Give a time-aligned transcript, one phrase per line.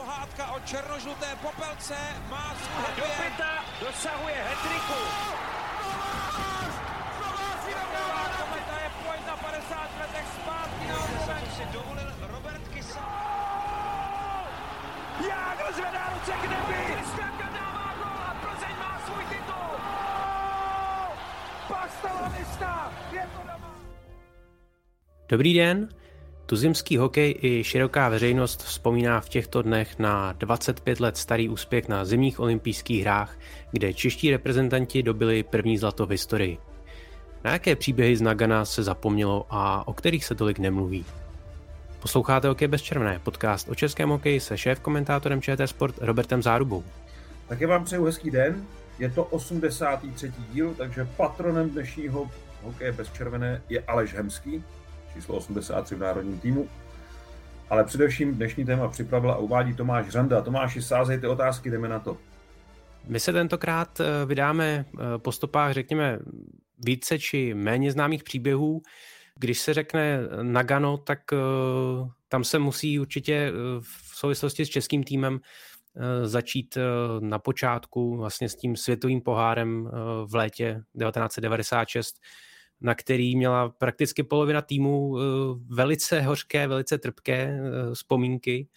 [0.00, 1.96] pohádka o černožluté popelce
[2.30, 5.00] má svůj Do pěta dosahuje hetriku.
[8.38, 13.06] Kometa je pojď na 50 letech zpátky na si dovolil Robert Kysa.
[15.28, 16.94] Jágr zvedá ruce k nebi.
[16.94, 19.70] Kristianka dává gol a Plzeň má svůj titul.
[21.68, 23.74] Pastalanista je to doma.
[25.28, 25.99] Dobrý den.
[26.50, 32.04] Tuzemský hokej i široká veřejnost vzpomíná v těchto dnech na 25 let starý úspěch na
[32.04, 33.38] zimních olympijských hrách,
[33.70, 36.58] kde čeští reprezentanti dobili první zlato v historii.
[37.44, 41.04] Na jaké příběhy z Nagana se zapomnělo a o kterých se tolik nemluví?
[42.00, 46.84] Posloucháte Hokej bez červené, podcast o českém hokeji se šéf-komentátorem ČT Sport Robertem Zárubou.
[47.48, 48.66] Také vám přeju hezký den.
[48.98, 50.32] Je to 83.
[50.52, 52.30] díl, takže patronem dnešního
[52.62, 54.64] hokeje bez červené je Aleš Hemský,
[55.12, 56.68] číslo 83 v národním týmu.
[57.70, 60.42] Ale především dnešní téma připravila a uvádí Tomáš Řanda.
[60.42, 62.16] Tomáši, sázejte otázky, jdeme na to.
[63.06, 66.18] My se tentokrát eh, vydáme eh, po stopách, řekněme,
[66.78, 68.82] více či méně známých příběhů.
[69.38, 71.36] Když se řekne Nagano, tak eh,
[72.28, 75.40] tam se musí určitě v souvislosti s českým týmem
[76.22, 76.78] začít
[77.20, 79.90] na počátku vlastně s tím světovým pohárem
[80.26, 82.20] v létě 1996,
[82.80, 85.16] na který měla prakticky polovina týmu
[85.66, 87.60] velice hořké, velice trpké
[87.94, 88.68] vzpomínky.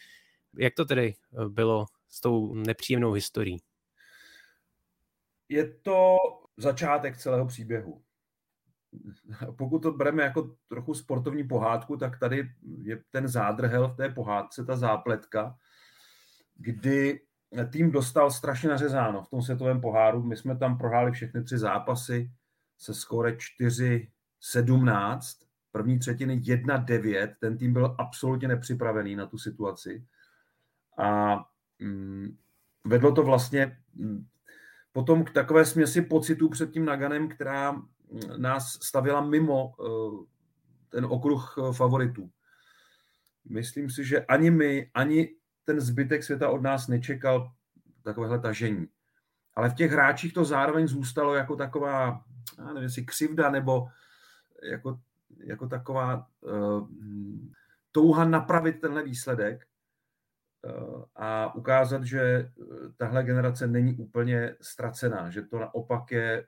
[0.58, 1.16] Jak to tedy
[1.48, 3.58] bylo s tou nepříjemnou historií?
[5.50, 6.18] Je to
[6.58, 8.02] začátek celého příběhu.
[9.58, 12.50] Pokud to bereme jako trochu sportovní pohádku, tak tady
[12.82, 15.58] je ten zádrhel v té pohádce, ta zápletka,
[16.56, 17.22] kdy
[17.72, 20.24] tým dostal strašně nařezáno v tom světovém poháru.
[20.24, 22.32] My jsme tam prohráli všechny tři zápasy
[22.78, 23.38] se skore
[24.44, 27.36] 4-17, první třetiny 1-9.
[27.40, 30.06] Ten tým byl absolutně nepřipravený na tu situaci.
[31.00, 31.36] A
[31.80, 32.38] mm,
[32.84, 34.26] vedlo to vlastně mm,
[34.92, 37.84] potom k takové směsi pocitů před tím Naganem, která mm,
[38.38, 40.26] nás stavila mimo uh,
[40.90, 42.30] ten okruh uh, favoritů.
[43.50, 45.36] Myslím si, že ani my, ani
[45.66, 47.52] ten zbytek světa od nás nečekal
[48.04, 48.88] takovéhle tažení.
[49.56, 52.24] Ale v těch hráčích to zároveň zůstalo jako taková,
[52.66, 53.88] nevím, jestli křivda, nebo
[54.64, 55.00] jako,
[55.38, 56.88] jako taková uh,
[57.92, 59.68] touha napravit tenhle výsledek
[60.62, 62.52] uh, a ukázat, že
[62.98, 66.48] tahle generace není úplně ztracená, že to naopak je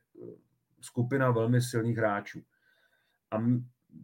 [0.82, 2.42] skupina velmi silných hráčů.
[3.32, 3.44] A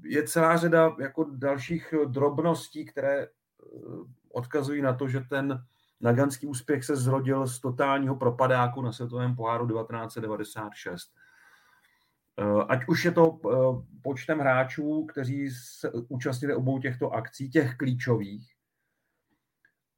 [0.03, 3.27] je celá řada jako dalších drobností, které
[4.29, 5.65] odkazují na to, že ten
[6.01, 11.13] naganský úspěch se zrodil z totálního propadáku na světovém poháru 1996.
[12.39, 13.55] Eh, ať už je to eh,
[14.01, 18.53] počtem hráčů, kteří se účastnili obou těchto akcí, těch klíčových,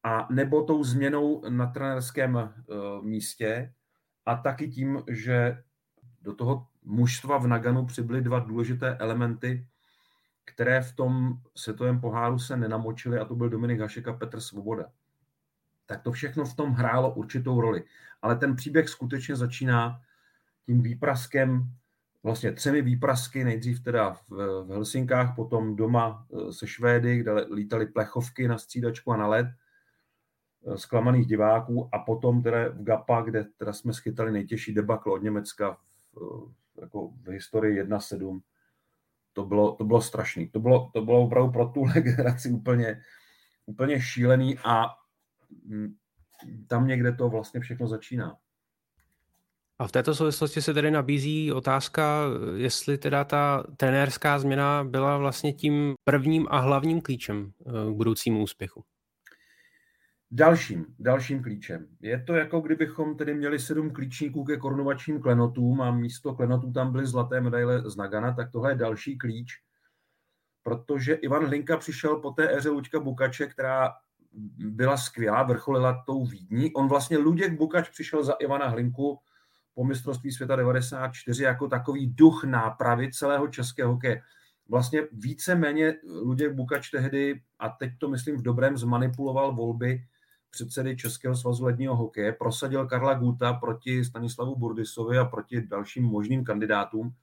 [0.03, 2.51] a nebo tou změnou na trenerském eh,
[3.01, 3.73] místě
[4.25, 5.63] a taky tím, že
[6.21, 9.67] do toho mužstva v Naganu přibyly dva důležité elementy,
[10.45, 14.91] které v tom světovém poháru se nenamočily, a to byl Dominik Hašek a Petr Svoboda.
[15.85, 17.83] Tak to všechno v tom hrálo určitou roli.
[18.21, 20.01] Ale ten příběh skutečně začíná
[20.65, 21.73] tím výpraskem,
[22.23, 24.29] vlastně třemi výprasky, nejdřív teda v,
[24.63, 29.47] v Helsinkách, potom doma e, se Švédy, kde lítali plechovky na střídačku a na led,
[29.47, 35.23] e, zklamaných diváků a potom teda v Gapa, kde teda jsme schytali nejtěžší debakl od
[35.23, 35.77] Německa
[36.13, 36.51] v,
[36.81, 38.41] jako v historii 1-7
[39.33, 40.49] to bylo, to bylo strašný.
[40.49, 43.01] To bylo, to bylo opravdu pro tuhle generaci úplně,
[43.65, 44.85] úplně šílený a
[45.65, 45.95] mm,
[46.67, 48.37] tam někde to vlastně všechno začíná.
[49.79, 52.25] A v této souvislosti se tedy nabízí otázka,
[52.55, 58.43] jestli teda ta trenérská změna byla vlastně tím prvním a hlavním klíčem eh, k budoucímu
[58.43, 58.83] úspěchu.
[60.35, 61.87] Dalším, dalším klíčem.
[62.01, 66.91] Je to jako kdybychom tedy měli sedm klíčníků ke korunovačním klenotům a místo klenotů tam
[66.91, 69.51] byly zlaté medaile z Nagana, tak tohle je další klíč,
[70.63, 73.93] protože Ivan Hlinka přišel po té éře Luďka Bukače, která
[74.57, 76.73] byla skvělá, vrcholila tou Vídní.
[76.73, 79.19] On vlastně Luděk Bukač přišel za Ivana Hlinku
[79.73, 84.21] po mistrovství světa 94 jako takový duch nápravy celého českého hokeje.
[84.69, 90.03] Vlastně více-méně Luděk Bukač tehdy, a teď to myslím v dobrém, zmanipuloval volby
[90.49, 96.43] předsedy Českého svazu ledního hokeje, prosadil Karla Guta proti Stanislavu Burdisovi a proti dalším možným
[96.43, 97.13] kandidátům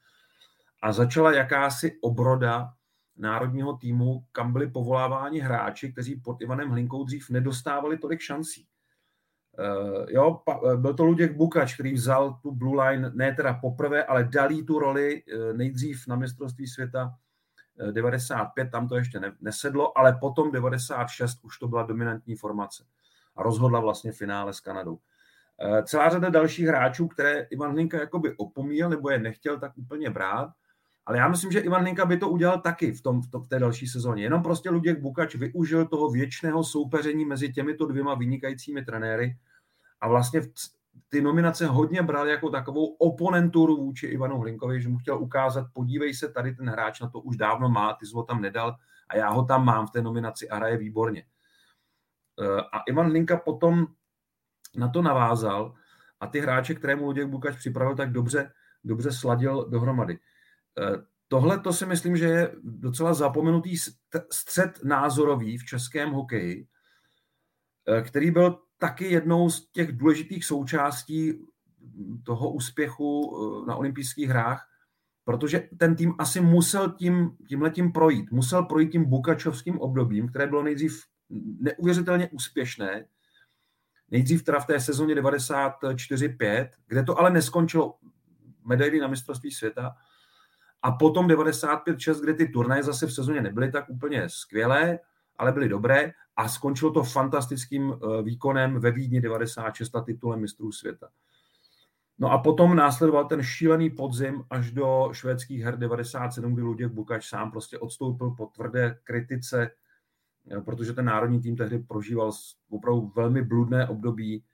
[0.82, 2.72] a začala jakási obroda
[3.16, 8.66] národního týmu, kam byli povoláváni hráči, kteří pod Ivanem Hlinkou dřív nedostávali tolik šancí.
[9.58, 14.04] Uh, jo, pa, byl to Luděk Bukač, který vzal tu Blue Line ne teda poprvé,
[14.04, 17.14] ale dalí tu roli uh, nejdřív na mistrovství světa
[17.92, 22.84] 95, tam to ještě ne, nesedlo, ale potom 96 už to byla dominantní formace.
[23.36, 24.98] a rozhodla vlastně finále s Kanadou.
[25.60, 30.10] Eh, celá řada dalších hráčů, které Ivan Hlinka jakoby opomíjel nebo je nechtěl tak úplně
[30.10, 30.50] brát,
[31.06, 33.48] ale já myslím, že Ivan Hlinka by to udělal taky v, tom, v, to, v
[33.48, 34.22] té další sezóně.
[34.22, 39.36] Jenom prostě Luděk Bukač využil toho věčného soupeření mezi těmito dvěma vynikajícími trenéry
[40.00, 40.40] a vlastně
[41.08, 46.14] ty nominace hodně bral jako takovou oponenturu vůči Ivanu Hlinkovi, že mu chtěl ukázat, podívej
[46.14, 48.76] se, tady ten hráč na to už dávno má, ty ho tam nedal
[49.08, 51.24] a já ho tam mám v té nominaci a hraje výborně.
[52.42, 53.86] Eh, a Ivan Hlinka potom
[54.76, 55.74] na to navázal
[56.20, 58.52] a ty hráče, kterému Luděk Bukač připravil, tak dobře,
[58.84, 60.18] dobře sladil dohromady.
[60.78, 60.96] Eh,
[61.28, 63.76] tohle to si myslím, že je docela zapomenutý
[64.32, 66.66] střed názorový v českém hokeji,
[67.88, 71.46] eh, který byl taky jednou z těch důležitých součástí
[72.24, 74.66] toho úspěchu eh, na olympijských hrách,
[75.24, 78.30] protože ten tým asi musel tím, tímhletím projít.
[78.30, 81.04] Musel projít tím bukačovským obdobím, které bylo nejdřív
[81.60, 83.04] neuvěřitelně úspěšné,
[84.10, 87.98] nejdřív teda v té sezóně 94-5, kde to ale neskončilo
[88.64, 89.96] medaily na mistrovství světa,
[90.82, 94.98] a potom 95-6, kde ty turnaje zase v sezóně nebyly tak úplně skvělé,
[95.36, 100.72] ale byly dobré a skončilo to fantastickým eh, výkonem ve Vídni 96 a titulem mistrů
[100.72, 101.08] světa.
[102.18, 107.28] No a potom následoval ten šílený podzim až do švédských her 97, kdy Luděk Bukač
[107.28, 109.70] sám prostě odstoupil po tvrdé kritice,
[110.50, 112.32] eh, protože ten národní tým tehdy prožíval
[112.70, 114.44] opravdu velmi bludné období.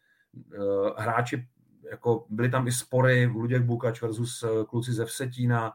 [0.55, 0.59] Eh,
[0.97, 1.47] hráči,
[1.91, 5.73] jako byly tam i spory, Luděk Bukač versus kluci ze Vsetína,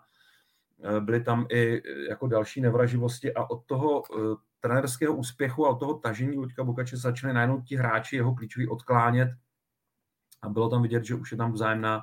[1.00, 4.04] byly tam i jako další nevraživosti a od toho
[4.62, 9.30] trenerského úspěchu a od toho tažení Luďka Bukače začali najednou ti hráči jeho klíčoví odklánět
[10.42, 12.02] a bylo tam vidět, že už je tam vzájemná,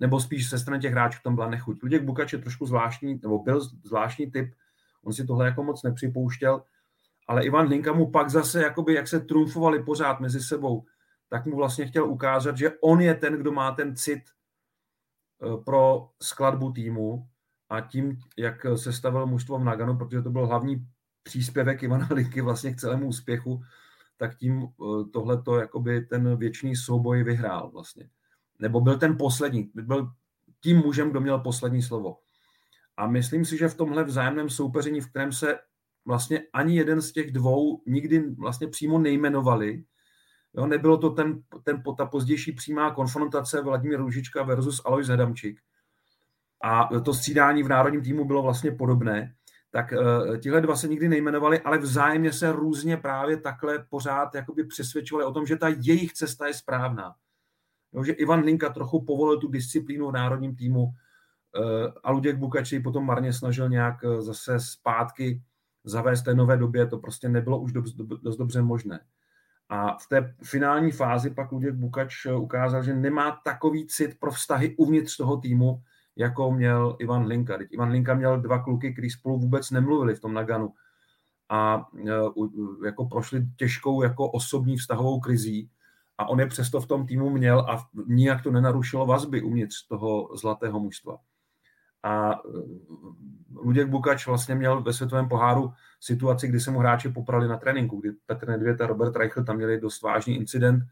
[0.00, 1.82] nebo spíš se strany těch hráčů tam byla nechuť.
[1.82, 4.54] Luděk Bukač je trošku zvláštní, nebo byl zvláštní typ,
[5.04, 6.62] on si tohle jako moc nepřipouštěl,
[7.28, 10.84] ale Ivan Hlinka mu pak zase, jakoby, jak se trumfovali pořád mezi sebou,
[11.28, 16.08] tak mu vlastně chtěl ukázat, že on je ten, kdo má ten cit eh, pro
[16.22, 17.28] skladbu týmu
[17.68, 20.86] a tím, jak se stavil mužstvo v Naganu, protože to byl hlavní
[21.22, 23.62] příspěvek Ivana Linky vlastně k celému úspěchu,
[24.16, 28.08] tak tím eh, tohleto jakoby ten věčný souboj vyhrál vlastně.
[28.58, 30.10] Nebo byl ten poslední, byl
[30.60, 32.18] tím mužem, kdo měl poslední slovo.
[32.96, 35.58] A myslím si, že v tomhle vzájemném soupeření, v kterém se
[36.04, 39.84] vlastně ani jeden z těch dvou nikdy vlastně přímo nejmenovali,
[40.54, 45.60] jo, nebylo to ten, ten, ta pozdější přímá konfrontace Vladimír Růžička versus Alois Hedamčík.
[46.66, 49.36] A to střídání v národním týmu bylo vlastně podobné
[49.76, 54.64] tak uh, tihle dva se nikdy nejmenovali, ale vzájemně se různě právě takhle pořád jakoby
[54.64, 57.14] přesvědčovali o tom, že ta jejich cesta je správná.
[57.92, 60.92] Jo, že Ivan Linka trochu povolil tu disciplínu v národním týmu uh,
[62.04, 65.42] a Luděk Bukač potom marně snažil nějak uh, zase zpátky
[65.84, 69.00] zavést té nové době, to prostě nebylo už dost, dost dobře možné.
[69.68, 74.76] A v té finální fázi pak Luděk Bukač ukázal, že nemá takový cit pro vztahy
[74.76, 75.82] uvnitř toho týmu,
[76.16, 77.58] jako měl Ivan Linka.
[77.58, 80.72] Teď Ivan Linka měl dva kluky, kteří spolu vůbec nemluvili v tom Naganu
[81.48, 82.10] a e,
[82.86, 85.70] jako prošli těžkou jako osobní vztahovou krizí
[86.18, 90.36] a on je přesto v tom týmu měl a nijak to nenarušilo vazby uvnitř toho
[90.36, 91.18] zlatého mužstva.
[92.02, 92.36] A e,
[93.54, 98.00] Luděk Bukač vlastně měl ve světovém poháru situaci, kdy se mu hráči poprali na tréninku,
[98.00, 100.84] kdy Petr Nedvěd a Robert Reichel tam měli dost vážný incident.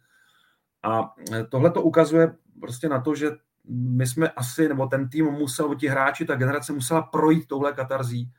[0.83, 3.31] A e, tohle to ukazuje prostě na to, že
[3.69, 8.33] my jsme asi, nebo ten tým musel, ti hráči, ta generace musela projít touhle katarzí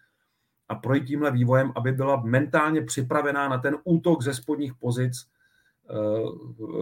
[0.69, 5.13] a projít tímhle vývojem, aby byla mentálně připravená na ten útok ze spodních pozic
[5.89, 5.93] eh,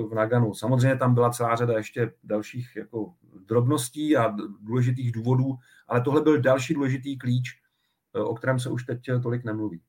[0.09, 0.53] v Naganu.
[0.53, 3.13] Samozřejmě tam byla celá řada ještě dalších jako
[3.47, 5.55] drobností a důležitých důvodů,
[5.87, 7.49] ale tohle byl další důležitý klíč,
[8.15, 9.81] eh, o kterém se už teď tolik nemluví.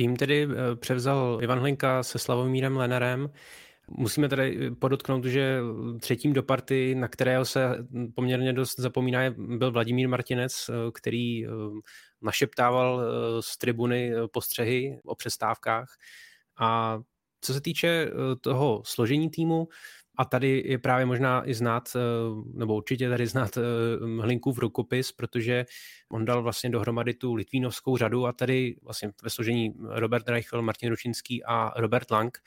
[0.00, 3.30] Tým tedy eh, převzal Ivan Hlinka se Slavomírem Lenarem.
[3.88, 5.60] Musíme tedy podotknout, že
[6.00, 11.50] třetím do party, na kterého se poměrně dost zapomíná, byl Vladimír Martinec, eh, který eh,
[12.22, 13.02] našeptával
[13.40, 15.88] z tribuny postřehy o přestávkách.
[16.60, 17.00] A
[17.40, 19.68] co se týče toho složení týmu,
[20.20, 22.00] a tady je právě možná i znát, eh,
[22.54, 23.60] nebo určitě tady znát eh,
[24.22, 25.66] Hlinkův rukopis, protože
[26.10, 30.90] on dal vlastně dohromady tu litvínovskou řadu a tady vlastně ve složení Robert Reichel, Martin
[30.90, 32.38] Ručinský a Robert Lang.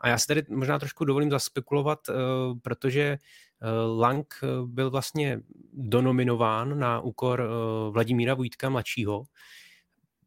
[0.00, 2.14] A já si tady možná trošku dovolím zaspekulovat, eh,
[2.62, 3.18] protože
[3.98, 5.40] Lang byl vlastně
[5.72, 7.48] donominován na úkor
[7.90, 9.24] Vladimíra Vojtka mladšího.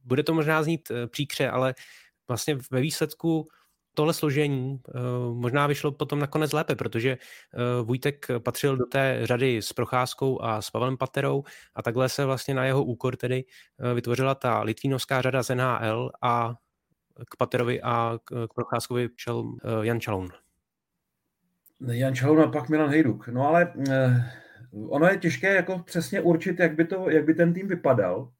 [0.03, 1.73] Bude to možná znít příkře, ale
[2.27, 3.47] vlastně ve výsledku
[3.95, 4.79] tohle složení
[5.33, 7.17] možná vyšlo potom nakonec lépe, protože
[7.83, 11.43] Vujtek patřil do té řady s Procházkou a s Pavlem Paterou
[11.75, 13.43] a takhle se vlastně na jeho úkor tedy
[13.93, 16.55] vytvořila ta litvínovská řada z NHL a
[17.29, 19.43] k Paterovi a k Procházkovi šel
[19.81, 20.29] Jan Čaloun.
[21.91, 23.27] Jan Čaloun a pak Milan Hejduk.
[23.27, 23.73] No ale
[24.89, 28.31] ono je těžké jako přesně určit, jak by, to, jak by ten tým vypadal,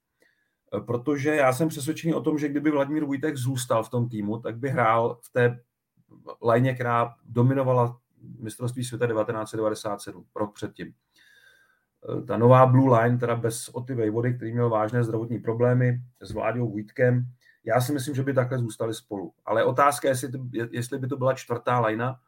[0.80, 4.58] protože já jsem přesvědčený o tom, že kdyby Vladimír Vujtek zůstal v tom týmu, tak
[4.58, 5.60] by hrál v té
[6.42, 7.98] lajně, která dominovala
[8.40, 10.94] mistrovství světa 1997, rok předtím.
[12.28, 16.72] Ta nová Blue Line, teda bez Oty Vejvody, který měl vážné zdravotní problémy s Vláďou
[16.72, 17.26] Vujtkem,
[17.66, 19.34] já si myslím, že by takhle zůstali spolu.
[19.46, 20.30] Ale otázka je, jestli,
[20.72, 22.20] jestli by to byla čtvrtá lajna,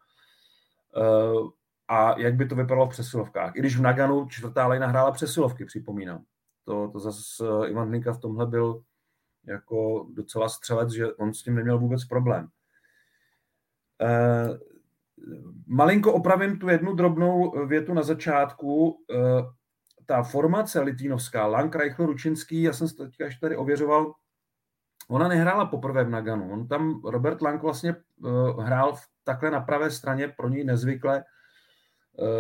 [1.88, 3.56] a jak by to vypadalo v přesilovkách.
[3.56, 6.24] I když v Naganu čtvrtá lejna hrála přesilovky, připomínám.
[6.68, 8.82] To, to zase eh, Ivan Hlinka v tomhle byl
[9.46, 12.48] jako docela střelec, že on s tím neměl vůbec problém.
[14.02, 14.48] E,
[15.68, 18.98] malinko opravím tu jednu drobnou větu na začátku.
[19.12, 19.18] E,
[20.06, 24.14] ta formace litínovská, Lank, Reichl, Ručinský, já jsem teďka ještě tady ověřoval,
[25.10, 26.52] ona nehrála poprvé v Naganu.
[26.52, 31.24] On tam, Robert Lank vlastně uh, hrál v, takhle na pravé straně, pro něj nezvykle,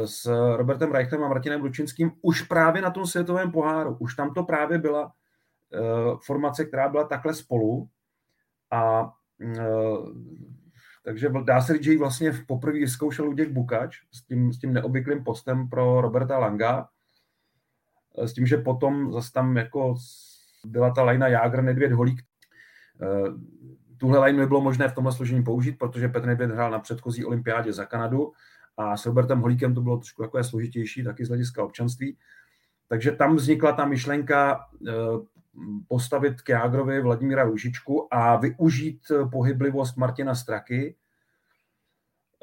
[0.05, 3.97] s Robertem Reichlem a Martinem Lučinským už právě na tom světovém poháru.
[3.99, 5.11] Už tam to právě byla
[5.73, 5.79] eh,
[6.25, 7.89] formace, která byla takhle spolu
[8.71, 9.63] a eh,
[11.05, 14.73] takže dá se říct, že ji vlastně poprvé vyzkoušel Luděk Bukač s tím, s tím
[14.73, 16.89] neobvyklým postem pro Roberta Langa,
[18.17, 19.95] s tím, že potom zase tam jako
[20.65, 22.21] byla ta lajna Jágr, Nedvěd, Holík.
[23.97, 27.73] Tuhle lajnu nebylo možné v tomhle složení použít, protože Petr Nedvěd hrál na předchozí olympiádě
[27.73, 28.31] za Kanadu
[28.77, 32.17] a s Robertem Holíkem to bylo trošku takové složitější, taky z hlediska občanství.
[32.87, 34.91] Takže tam vznikla ta myšlenka eh,
[35.87, 40.95] postavit k Jágrovi Vladimíra Ružičku a využít pohyblivost Martina Straky,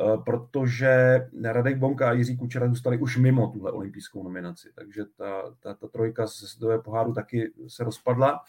[0.00, 4.68] eh, protože Radek Bonka a Jiří Kučera zůstali už mimo tuhle olympijskou nominaci.
[4.74, 8.40] Takže ta, ta, ta trojka ze světového poháru taky se rozpadla.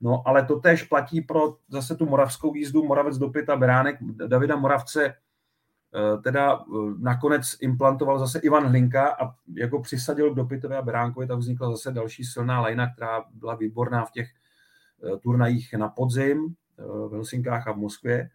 [0.00, 3.96] No, ale to též platí pro zase tu moravskou jízdu Moravec do Pita Beránek
[4.26, 5.14] Davida Moravce Eh,
[6.22, 6.64] teda eh,
[6.98, 11.92] nakonec implantoval zase Ivan Hlinka a jako přisadil k Dopitovi a Beránkovi, tak vznikla zase
[11.92, 16.54] další silná lajna, která byla výborná v těch eh, turnajích na podzim
[17.08, 18.28] v Helsinkách a v Moskvě.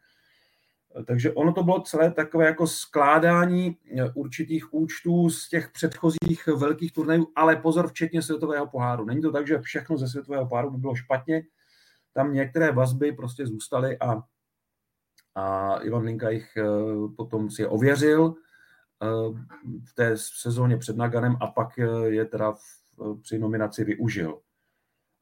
[1.06, 3.78] Takže ono to bylo celé takové jako skládání
[4.16, 9.06] určitých účtů z těch předchozích velkých turnajů, ale pozor, včetně světového poháru.
[9.06, 11.42] Není to tak, že všechno ze světového poháru by bylo špatně,
[12.14, 14.24] tam některé vazby prostě zůstaly a
[15.38, 16.64] a Ivan Linka jich eh,
[17.16, 18.34] potom si je ověřil
[19.04, 19.08] eh,
[19.86, 24.40] v té sezóně před Naganem a pak eh, je teda v, při nominaci využil.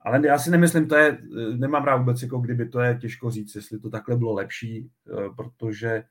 [0.01, 1.17] Ale já si nemyslím, to je,
[1.55, 4.89] nemám rád vůbec, jako kdyby to je těžko říct, jestli to takhle bylo lepší,
[5.36, 6.03] protože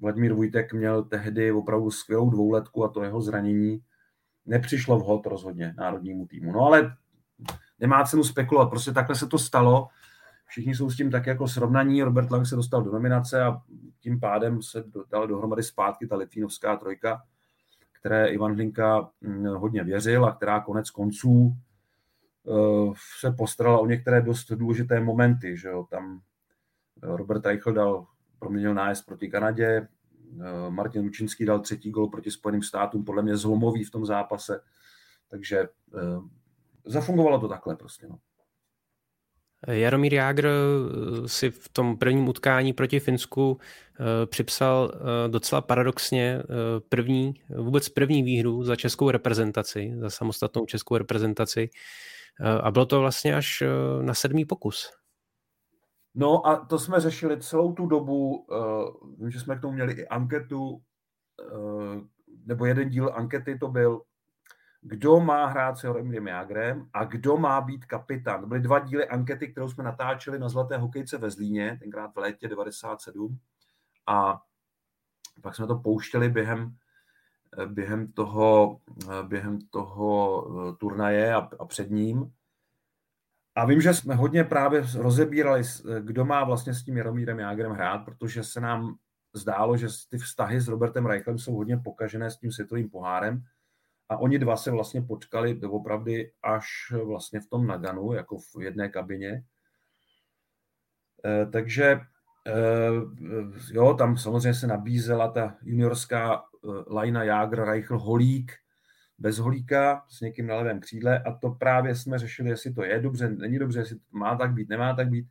[0.00, 3.80] Vladimír Vujtek měl tehdy opravdu skvělou dvouletku a to jeho zranění
[4.46, 6.52] nepřišlo vhod rozhodně národnímu týmu.
[6.52, 6.96] No ale
[7.78, 9.88] nemá cenu spekulovat, prostě takhle se to stalo
[10.48, 12.02] všichni jsou s tím tak jako srovnaní.
[12.02, 13.62] Robert Lang se dostal do nominace a
[14.00, 17.22] tím pádem se dala dohromady zpátky ta litvínovská trojka,
[17.92, 21.56] které Ivan Hlinka mm, hodně věřil a která konec konců
[22.48, 25.56] eh, se postarala o některé dost důležité momenty.
[25.56, 25.86] Že jo?
[25.90, 26.20] Tam
[27.02, 28.06] eh, Robert Eichel dal,
[28.38, 33.36] proměnil nájezd proti Kanadě, eh, Martin Lučinský dal třetí gol proti Spojeným státům, podle mě
[33.36, 34.60] zlomový v tom zápase.
[35.28, 35.68] Takže
[36.84, 38.06] zafungovalo to takhle prostě.
[38.08, 38.18] No.
[39.66, 46.42] Jaromír Jágr eh, si v tom prvním utkání proti Finsku eh, připsal eh, docela paradoxně
[46.88, 51.70] první, vůbec první výhru za českou reprezentaci, za samostatnou českou reprezentaci.
[52.62, 53.62] A bylo to vlastně až
[54.02, 54.90] na sedmý pokus.
[56.14, 58.46] No a to jsme řešili celou tu dobu,
[59.18, 60.82] vím, že jsme k tomu měli i anketu,
[62.46, 64.02] nebo jeden díl ankety to byl,
[64.80, 68.40] kdo má hrát s Jaromírem Jágrem a kdo má být kapitán.
[68.40, 72.18] To byly dva díly ankety, kterou jsme natáčeli na Zlaté hokejce ve Zlíně, tenkrát v
[72.18, 73.38] létě 97.
[74.06, 74.42] A
[75.42, 76.76] pak jsme to pouštěli během,
[77.66, 78.80] během toho,
[79.22, 82.32] během toho eh, turnaje a, a před ním.
[83.54, 85.62] A vím, že jsme hodně právě rozebírali,
[86.00, 88.96] kdo má vlastně s tím Jaromírem Jágrem hrát, protože se nám
[89.34, 93.44] zdálo, že ty vztahy s Robertem Reichlem jsou hodně pokažené s tím světovým pohárem
[94.08, 96.66] a oni dva se vlastně potkali doopravdy až
[97.04, 99.44] vlastně v tom Naganu, jako v jedné kabině.
[101.24, 102.00] E, takže e,
[103.72, 106.40] jo, tam samozřejmě se nabízela ta juniorská e,
[106.94, 108.52] lajna Jágr, Reichl, Holík,
[109.18, 113.00] bez Holíka, s někým na levém křídle a to právě jsme řešili, jestli to je
[113.00, 115.28] dobře, není dobře, jestli to má tak být, nemá tak být.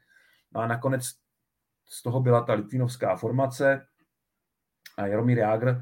[0.51, 1.03] No a nakonec
[1.85, 3.87] z toho byla ta litvínovská formace
[4.97, 5.81] a Jaromír Jágr.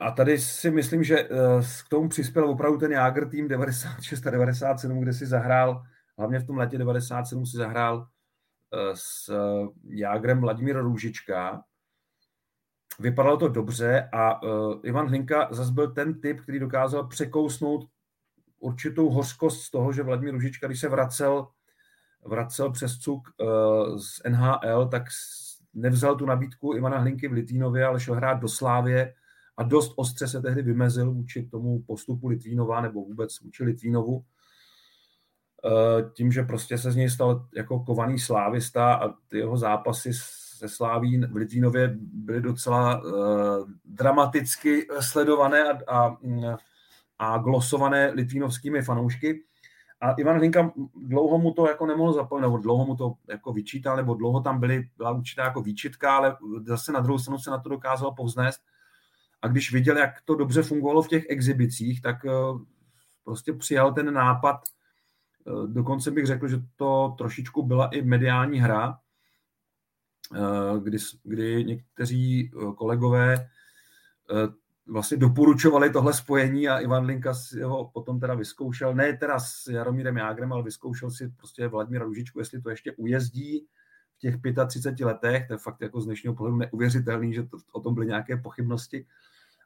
[0.00, 1.28] A tady si myslím, že eh,
[1.86, 5.82] k tomu přispěl opravdu ten Jágr tým 96 a 97, kde si zahrál,
[6.18, 8.06] hlavně v tom letě 97 si zahrál
[8.74, 9.32] eh, s
[9.84, 11.64] Jágrem Vladimír Růžička.
[13.00, 14.40] Vypadalo to dobře a
[14.82, 17.88] Ivan Hlinka zase byl ten typ, který dokázal překousnout
[18.58, 21.48] určitou hořkost z toho, že Vladimír Růžička, když se vracel
[22.26, 23.28] vracel přes cuk
[23.96, 25.02] z NHL, tak
[25.74, 29.14] nevzal tu nabídku Ivana Hlinky v Litvínově, ale šel hrát do Slávě
[29.58, 34.14] a dost ostře se tehdy vymezil vůči tomu postupu Litvínova nebo vůbec vůči Litvínovu.
[34.14, 40.10] Uh, tím, že prostě se z něj stal jako kovaný slávista a ty jeho zápasy
[40.58, 43.12] se Sláví v Litvínově byly docela uh,
[43.84, 46.16] dramaticky sledované a, a,
[47.18, 49.44] a glosované litvínovskými fanoušky.
[50.00, 50.72] A Ivan Hlinka
[51.06, 54.60] dlouho mu to jako nemohl zapomenout, nebo dlouho mu to jako vyčítal, nebo dlouho tam
[54.60, 56.36] byly, byla určitá jako výčitka, ale
[56.66, 58.60] zase na druhou stranu se na to dokázal povznést.
[59.42, 62.30] A když viděl, jak to dobře fungovalo v těch exhibicích, tak eh,
[63.24, 64.60] prostě přijal ten nápad.
[65.46, 68.98] Eh, dokonce bych řekl, že to trošičku byla i mediální hra,
[70.34, 73.48] eh, kdy, kdy někteří kolegové
[74.86, 79.66] vlastně doporučovali tohle spojení a Ivan Linka si ho potom teda vyzkoušel, ne teda s
[79.66, 83.66] Jaromírem Jágrem, ale vyzkoušel si prostě Vladimíra Ružičku, jestli to ještě ujezdí
[84.18, 84.34] v těch
[84.68, 88.06] 35 letech, to je fakt jako z dnešního pohledu neuvěřitelný, že to, o tom byly
[88.06, 89.06] nějaké pochybnosti.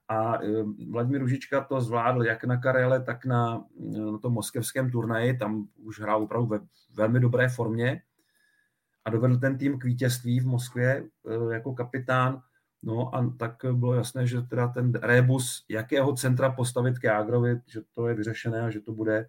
[0.08, 0.48] A e,
[0.90, 3.64] Vladimír Ružička to zvládl jak na Karele, tak na,
[4.12, 6.60] na tom moskevském turnaji, tam už hrál opravdu ve
[6.94, 8.02] velmi dobré formě
[9.04, 11.04] a dovedl ten tým k vítězství v Moskvě
[11.50, 12.42] e, jako kapitán
[12.82, 17.80] No a tak bylo jasné, že teda ten rebus, jakého centra postavit k Jágrovi, že
[17.94, 19.28] to je vyřešené a že to bude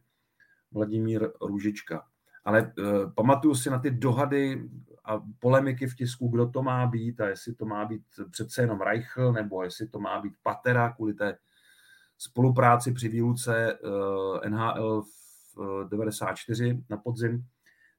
[0.72, 2.06] Vladimír Růžička.
[2.46, 2.74] Ale e,
[3.16, 4.70] pamatuju si na ty dohady
[5.06, 8.82] a polemiky v tisku, kdo to má být a jestli to má být přece jenom
[8.82, 11.38] Reichl, nebo jestli to má být Patera kvůli té
[12.18, 13.74] spolupráci při výluce
[14.44, 15.02] e, NHL
[15.56, 17.46] v 94 na podzim.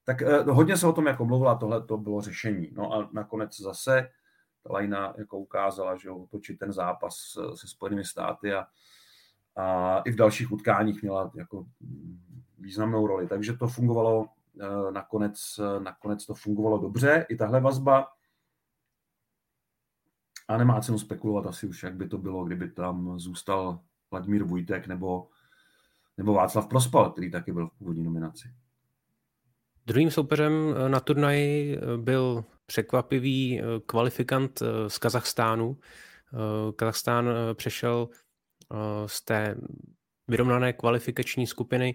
[0.05, 2.71] Tak e, hodně se o tom jako mluvila, tohle to bylo řešení.
[2.73, 4.09] No a nakonec zase
[4.63, 7.17] ta lajna jako ukázala, že otočit ten zápas
[7.55, 8.67] se Spojenými státy a,
[9.57, 11.67] a i v dalších utkáních měla jako
[12.59, 13.27] významnou roli.
[13.27, 14.29] Takže to fungovalo eh,
[14.91, 18.07] nakonec, nakonec to fungovalo dobře, i tahle vazba.
[20.49, 24.87] A nemá cenu spekulovat asi už, jak by to bylo, kdyby tam zůstal Vladimír Vujtek
[24.87, 25.29] nebo,
[26.17, 28.49] nebo Václav Prospal, který taky byl v původní nominaci.
[29.87, 35.79] Druhým soupeřem eh, na turnaji eh, byl překvapivý eh, kvalifikant z Kazachstánu.
[36.77, 38.09] Kazachstán přešel
[39.07, 39.57] z té
[40.29, 41.95] vyrovnané kvalifikační skupiny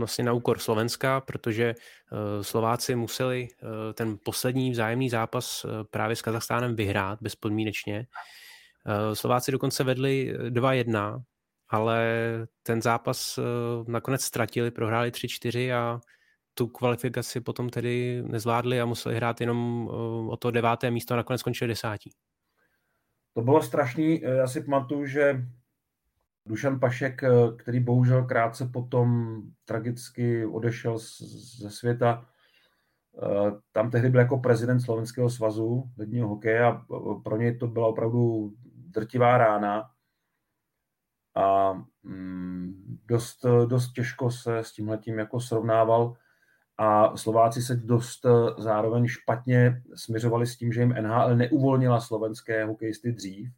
[0.00, 1.74] vlastně na úkor Slovenska, protože
[2.42, 3.48] Slováci museli
[3.94, 8.06] ten poslední vzájemný zápas právě s Kazachstánem vyhrát bezpodmínečně.
[9.14, 11.22] Slováci dokonce vedli 2-1,
[11.68, 12.06] ale
[12.62, 13.38] ten zápas
[13.86, 16.00] nakonec ztratili, prohráli 3-4 a
[16.54, 19.94] tu kvalifikaci potom tedy nezvládli a museli hrát jenom eh,
[20.30, 22.10] o to deváté místo a nakonec skončili desátí.
[23.34, 24.20] To bylo strašný.
[24.20, 25.46] Já si pamatuju, že
[26.50, 32.26] Dušan Pašek, eh, který bohužel krátce potom tragicky odešel ze světa,
[33.22, 36.84] eh, tam tehdy byl jako prezident Slovenského svazu ledního hokeje a
[37.24, 39.90] pro něj to byla opravdu drtivá rána.
[41.34, 46.16] A mm, dost, dost těžko se s tímhletím jako srovnával.
[46.78, 52.64] A Slováci se dost eh, zároveň špatně směřovali s tím, že jim NHL neuvolnila slovenské
[52.64, 53.50] hokejisty dřív,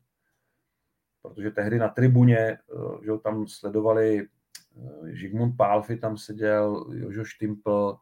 [1.23, 2.59] protože tehdy na tribuně, eh,
[3.05, 7.97] že tam sledovali eh, Žigmund Pálfy tam seděl, Jožo Štimpl,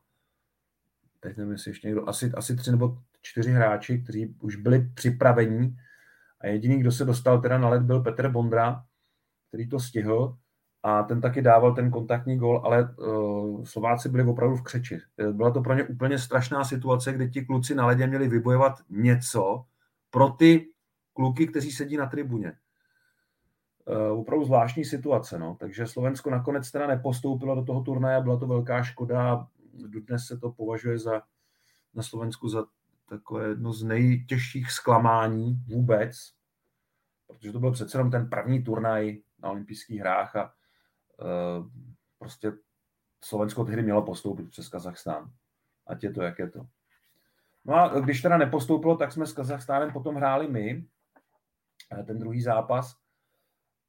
[1.21, 5.77] teď nevím, jestli ještě někdo, asi, asi tři nebo čtyři hráči, kteří už byli připravení
[6.41, 8.85] a jediný, kdo se dostal teda na led, byl Petr Bondra,
[9.49, 10.39] který to stihl
[10.83, 14.99] a ten taky dával ten kontaktní gol, ale uh, Slováci byli opravdu v křeči.
[15.33, 19.65] Byla to pro ně úplně strašná situace, kdy ti kluci na ledě měli vybojovat něco
[20.11, 20.69] pro ty
[21.13, 22.53] kluky, kteří sedí na tribuně.
[23.91, 25.57] Uh, opravdu zvláštní situace, no.
[25.61, 29.47] Takže Slovensko nakonec teda nepostoupilo do toho turnaje, byla to velká škoda.
[30.07, 31.23] Dnes se to považuje za,
[31.95, 32.65] na Slovensku za
[33.09, 36.17] takové jedno z nejtěžších zklamání vůbec,
[37.27, 40.53] protože to byl přece jenom ten první turnaj na olympijských hrách a
[41.21, 41.65] Eh,
[42.19, 42.53] prostě
[43.25, 45.33] Slovensko tehdy mělo postoupit přes Kazachstán.
[45.87, 46.67] Ať je to, jak je to.
[47.65, 50.87] No a když teda nepostoupilo, tak jsme s Kazachstánem potom hráli my,
[51.93, 53.00] eh, ten druhý zápas.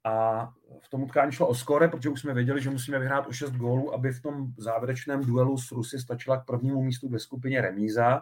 [0.03, 0.45] A
[0.81, 3.51] v tom utkání šlo o skore, protože už jsme věděli, že musíme vyhrát o 6
[3.51, 8.21] gólů, aby v tom závěrečném duelu s Rusy stačila k prvnímu místu ve skupině remíza.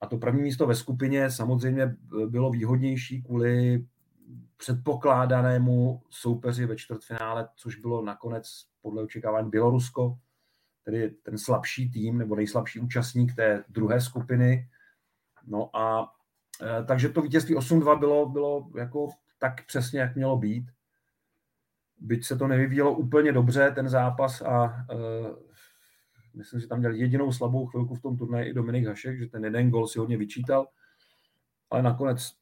[0.00, 1.96] A to první místo ve skupině samozřejmě
[2.26, 3.84] bylo výhodnější kvůli
[4.56, 8.46] předpokládanému soupeři ve čtvrtfinále, což bylo nakonec
[8.82, 10.18] podle očekávání Bělorusko,
[10.84, 14.68] tedy ten slabší tým nebo nejslabší účastník té druhé skupiny.
[15.46, 16.12] No a
[16.62, 19.08] e, takže to vítězství 8-2 bylo, bylo jako
[19.40, 20.70] tak přesně, jak mělo být.
[21.98, 24.96] Byť se to nevyvíjelo úplně dobře, ten zápas a e,
[26.34, 29.44] myslím, že tam měl jedinou slabou chvilku v tom turnaji i Dominik Hašek, že ten
[29.44, 30.66] jeden gol si hodně vyčítal,
[31.70, 32.32] ale nakonec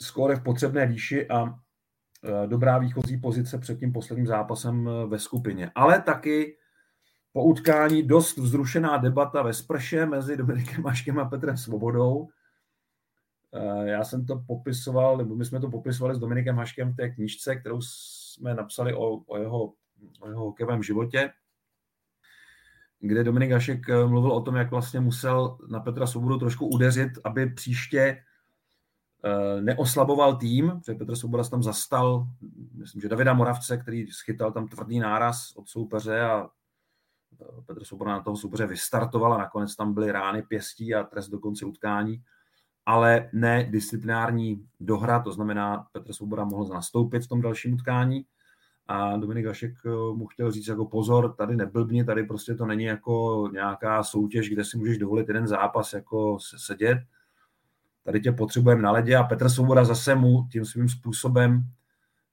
[0.00, 5.18] skóre v potřebné výši a e, dobrá výchozí pozice před tím posledním zápasem e, ve
[5.18, 5.70] skupině.
[5.74, 6.56] Ale taky
[7.32, 12.28] po utkání dost vzrušená debata ve sprše mezi Dominikem Maškem a Petrem Svobodou.
[13.56, 17.08] E, já jsem to popisoval, nebo my jsme to popisovali s Dominikem Haškem v té
[17.08, 19.72] knižce, kterou jsme napsali o, o, jeho,
[20.20, 21.30] o jeho hokejovém životě,
[23.00, 27.46] kde Dominik Hašek mluvil o tom, jak vlastně musel na Petra Svobodu trošku udeřit, aby
[27.46, 28.22] příště
[29.26, 32.26] Eh, neoslaboval tým, protože Petr Svoboda tam zastal,
[32.74, 36.48] myslím, že Davida Moravce, který schytal tam tvrdý náraz od soupeře a
[37.40, 41.28] eh, Petr Svoboda na toho soupeře vystartoval a nakonec tam byly rány pěstí a trest
[41.28, 42.22] do konce utkání,
[42.86, 48.26] ale ne disciplinární dohra, to znamená, Petr Svoboda mohl nastoupit v tom dalším utkání
[48.88, 52.84] a Dominik Hašek eh, mu chtěl říct jako pozor, tady neblbni, tady prostě to není
[52.84, 56.98] jako nějaká soutěž, kde si můžeš dovolit jeden zápas jako sedět,
[58.04, 61.62] tady tě potřebujeme na ledě a Petr Svoboda zase mu tím svým způsobem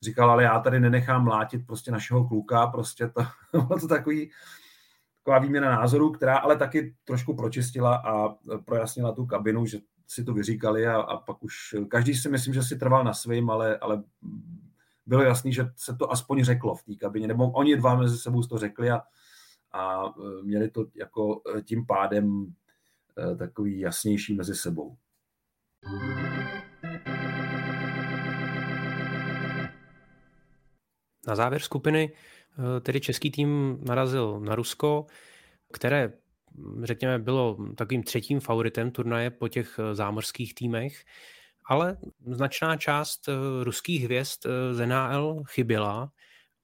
[0.02, 3.26] říkal, ale já tady nenechám mlátit prostě našeho kluka, prostě to
[3.68, 4.32] bylo to takový,
[5.24, 8.36] taková výměna názorů, která ale taky trošku pročistila a
[8.66, 12.63] projasnila tu kabinu, že si to vyříkali a, a pak už každý si myslím, že
[12.63, 14.04] si trval na svým, ale, ale
[15.06, 18.42] bylo jasný, že se to aspoň řeklo v té kabině, nebo oni dva mezi sebou
[18.42, 19.02] to řekli a,
[19.72, 20.04] a
[20.44, 22.54] měli to jako tím pádem
[23.18, 24.98] eh, takový jasnější mezi sebou.
[31.28, 32.12] Na závěr skupiny
[32.82, 35.06] tedy český tým narazil na Rusko,
[35.74, 36.13] které,
[36.84, 41.04] řekněme, bylo takovým třetím favoritem turnaje po těch eh, zámořských týmech,
[41.66, 46.12] ale značná část eh, ruských hvězd z NHL chyběla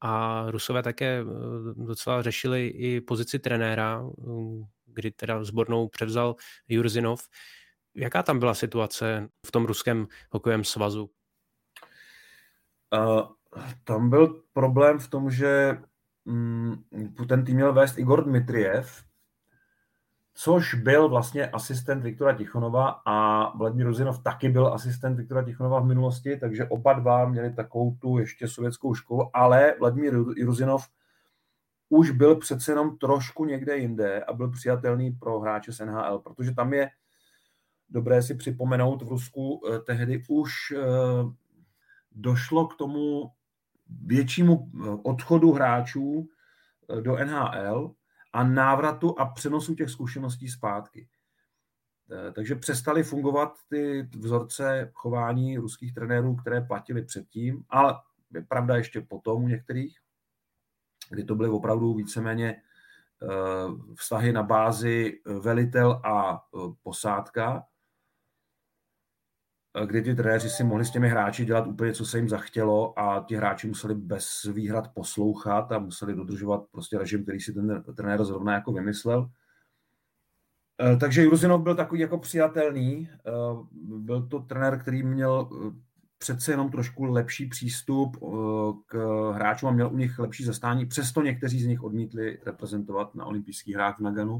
[0.01, 1.23] a Rusové také
[1.75, 4.03] docela řešili i pozici trenéra,
[4.85, 6.35] kdy teda zbornou převzal
[6.67, 7.27] Jurzinov.
[7.95, 11.09] Jaká tam byla situace v tom ruském hokejovém svazu?
[12.93, 13.27] Uh,
[13.83, 15.77] tam byl problém v tom, že
[16.23, 16.83] um,
[17.27, 19.03] ten tým měl vést Igor Dmitriev,
[20.41, 25.85] což byl vlastně asistent Viktora Tichonova a Vladimír Ruzinov taky byl asistent Viktora Tichonova v
[25.85, 30.13] minulosti, takže oba dva měli takovou tu ještě sovětskou školu, ale Vladimír
[30.45, 30.87] Ruzinov
[31.89, 36.51] už byl přece jenom trošku někde jinde a byl přijatelný pro hráče z NHL, protože
[36.51, 36.89] tam je
[37.89, 40.81] dobré si připomenout, v Rusku eh, tehdy už eh,
[42.11, 43.31] došlo k tomu
[44.05, 46.29] většímu eh, odchodu hráčů
[47.01, 47.98] do NHL
[48.33, 51.09] a návratu a přenosu těch zkušeností zpátky.
[52.33, 57.95] Takže přestaly fungovat ty vzorce chování ruských trenérů, které platili předtím, ale
[58.33, 59.99] je pravda ještě potom u některých,
[61.09, 62.61] kdy to byly opravdu víceméně
[63.95, 66.45] vztahy na bázi velitel a
[66.83, 67.63] posádka,
[69.85, 73.25] kdy ty trenéři si mohli s těmi hráči dělat úplně, co se jim zachtělo a
[73.27, 78.23] ti hráči museli bez výhrad poslouchat a museli dodržovat prostě režim, který si ten trenér
[78.23, 79.29] zrovna jako vymyslel.
[80.81, 83.09] E, takže Juruzinov byl takový jako přijatelný.
[83.09, 83.31] E,
[83.81, 85.49] byl to trenér, který měl
[86.17, 88.17] přece jenom trošku lepší přístup
[88.85, 88.95] k
[89.33, 90.85] hráčům a měl u nich lepší zastání.
[90.85, 94.39] Přesto někteří z nich odmítli reprezentovat na olympijských hrách v Naganu,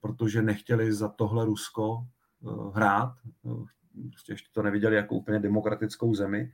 [0.00, 2.06] protože nechtěli za tohle Rusko
[2.74, 3.14] hrát
[4.12, 6.52] prostě ještě to neviděli jako úplně demokratickou zemi.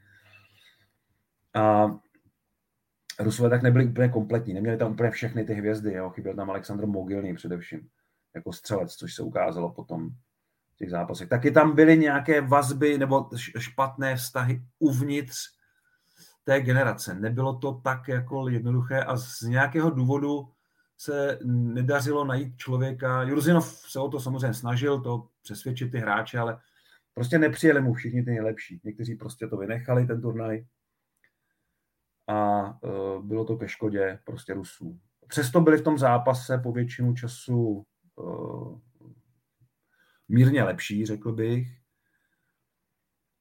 [1.55, 1.95] A
[3.21, 6.11] Rusové tak nebyli úplně kompletní, neměli tam úplně všechny ty hvězdy, jo.
[6.11, 7.89] chyběl tam Aleksandr Mogilný především,
[8.35, 10.11] jako střelec, což se ukázalo potom
[10.75, 11.29] v těch zápasech.
[11.29, 15.37] Taky tam byly nějaké vazby nebo špatné vztahy uvnitř
[16.45, 17.15] té generace.
[17.15, 20.49] Nebylo to tak jako jednoduché a z nějakého důvodu
[20.99, 23.23] se nedařilo najít člověka.
[23.23, 26.59] Jurzinov se o to samozřejmě snažil, to přesvědčit ty hráče, ale
[27.15, 28.81] Prostě nepřijeli mu všichni ty nejlepší.
[28.85, 30.65] Někteří prostě to vynechali, ten turnaj.
[32.27, 35.01] A uh, bylo to ke škodě prostě Rusů.
[35.29, 38.81] Přesto byli v tom zápase po většinu času uh,
[40.29, 41.69] mírně lepší, řekl bych.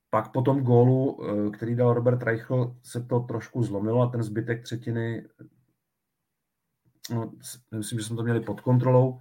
[0.10, 4.24] Pak po tom gólu, uh, který dal Robert Reichl, se to trošku zlomilo a ten
[4.24, 5.28] zbytek třetiny,
[7.14, 7.32] no,
[7.72, 9.20] myslím, že jsme to měli pod kontrolou.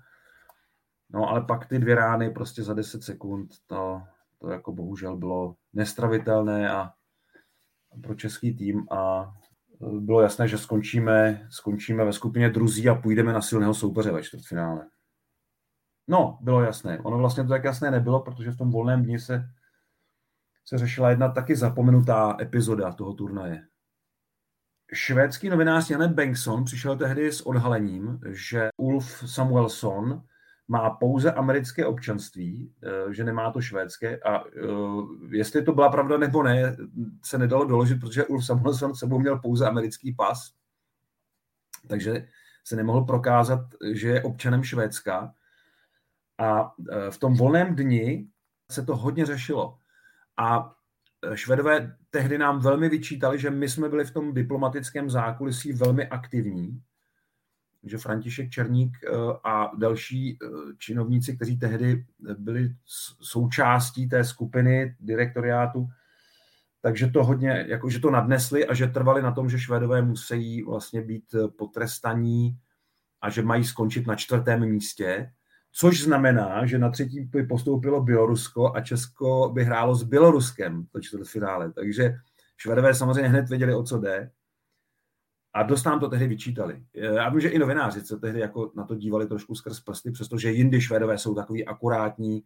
[1.10, 4.02] No ale pak ty dvě rány prostě za 10 sekund, to,
[4.40, 6.92] to jako bohužel bylo nestravitelné a
[8.02, 9.32] pro český tým a
[9.80, 14.86] bylo jasné, že skončíme, skončíme ve skupině druzí a půjdeme na silného soupeře ve čtvrtfinále.
[16.08, 16.98] No, bylo jasné.
[16.98, 19.50] Ono vlastně to tak jasné nebylo, protože v tom volném dni se,
[20.64, 23.66] se řešila jedna taky zapomenutá epizoda toho turnaje.
[24.92, 30.22] Švédský novinář Janet Bengtsson přišel tehdy s odhalením, že Ulf Samuelson
[30.70, 34.50] má pouze americké občanství, eh, že nemá to švédské a eh,
[35.30, 36.76] jestli to byla pravda nebo ne,
[37.24, 40.52] se nedalo doložit, protože Ulf Samuelson sebou měl pouze americký pas,
[41.88, 42.28] takže
[42.64, 43.60] se nemohl prokázat,
[43.92, 45.34] že je občanem Švédska.
[46.38, 48.28] A eh, v tom volném dni
[48.70, 49.78] se to hodně řešilo.
[50.36, 50.74] A
[51.34, 56.82] Švedové tehdy nám velmi vyčítali, že my jsme byli v tom diplomatickém zákulisí velmi aktivní,
[57.82, 59.10] že František Černík eh,
[59.44, 60.46] a další eh,
[60.78, 62.04] činovníci, kteří tehdy
[62.38, 62.74] byli
[63.20, 65.88] součástí té skupiny direktoriátu,
[66.82, 70.62] takže to hodně, jako, že to nadnesli a že trvali na tom, že Švédové musí
[70.62, 72.58] vlastně být eh, potrestaní
[73.20, 75.32] a že mají skončit na čtvrtém místě,
[75.72, 81.00] což znamená, že na třetí by postoupilo Bělorusko a Česko by hrálo s Běloruskem to
[81.00, 81.72] čtvrtfinále.
[81.72, 82.14] Takže
[82.56, 84.30] Švédové samozřejmě hned věděli, o co jde
[85.52, 86.84] a dost nám to tehdy vyčítali.
[86.94, 90.52] Já vím, že i novináři se tehdy jako na to dívali trošku skrz prsty, přestože
[90.52, 92.44] jindy Švédové jsou takový akurátní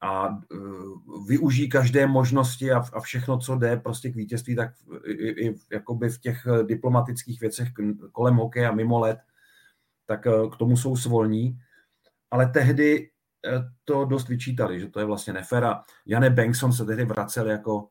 [0.00, 4.70] a uh, využijí každé možnosti a, všechno, co jde prostě k vítězství, tak
[5.04, 7.68] i, i jakoby v těch diplomatických věcech
[8.12, 9.18] kolem hokeje a mimo let,
[10.06, 10.20] tak
[10.52, 11.58] k tomu jsou svolní.
[12.30, 13.10] Ale tehdy
[13.84, 17.88] to dost vyčítali, že to je vlastně nefér a Jane Bengtsson se tehdy vracel jako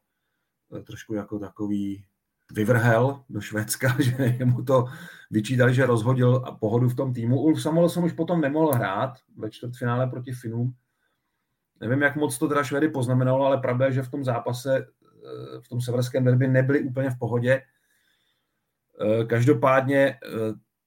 [0.84, 2.06] trošku jako takový
[2.52, 4.86] vyvrhel do Švédska, že mu to
[5.32, 7.40] vyčítali, že rozhodil a pohodu v tom týmu.
[7.42, 10.74] Ulf Samuelsson už potom nemohl hrát ve čtvrtfinále proti Finům.
[11.82, 15.62] Nevím, jak moc to teda Švedy poznamenalo, ale pravda je, že v tom zápase, eh,
[15.62, 17.62] v tom severském derby nebyli úplně v pohodě.
[19.02, 20.18] Eh, každopádně eh,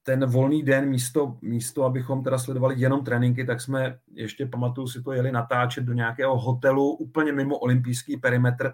[0.02, 5.02] ten volný den místo, místo, abychom teda sledovali jenom tréninky, tak jsme ještě, pamatuju si
[5.02, 8.72] to, jeli natáčet do nějakého hotelu úplně mimo olympijský perimetr,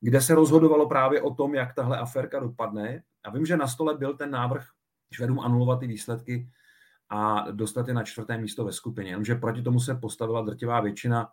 [0.00, 3.02] kde se rozhodovalo právě o tom, jak tahle aférka dopadne.
[3.24, 4.66] A vím, že na stole byl ten návrh
[5.12, 6.50] Švedům anulovat ty výsledky
[7.08, 9.10] a dostat je na čtvrté místo ve skupině.
[9.10, 11.28] Jenomže proti tomu se postavila drtivá většina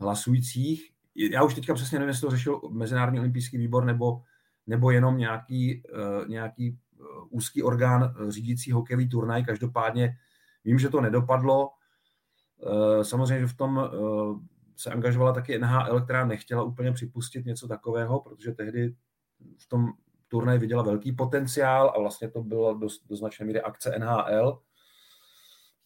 [0.00, 0.90] hlasujících.
[1.14, 4.22] Já už teďka přesně nevím, jestli to řešil Mezinárodní olympijský výbor nebo,
[4.66, 9.44] nebo jenom nějaký, uh, nějaký uh, úzký orgán řídící hokejový turnaj.
[9.44, 10.16] Každopádně
[10.64, 11.70] vím, že to nedopadlo.
[13.02, 13.90] Samozřejmě, že v tom
[14.76, 18.94] se angažovala taky NHL, která nechtěla úplně připustit něco takového, protože tehdy
[19.58, 19.92] v tom
[20.28, 24.60] turnaji viděla velký potenciál a vlastně to bylo do, do značné míry akce NHL,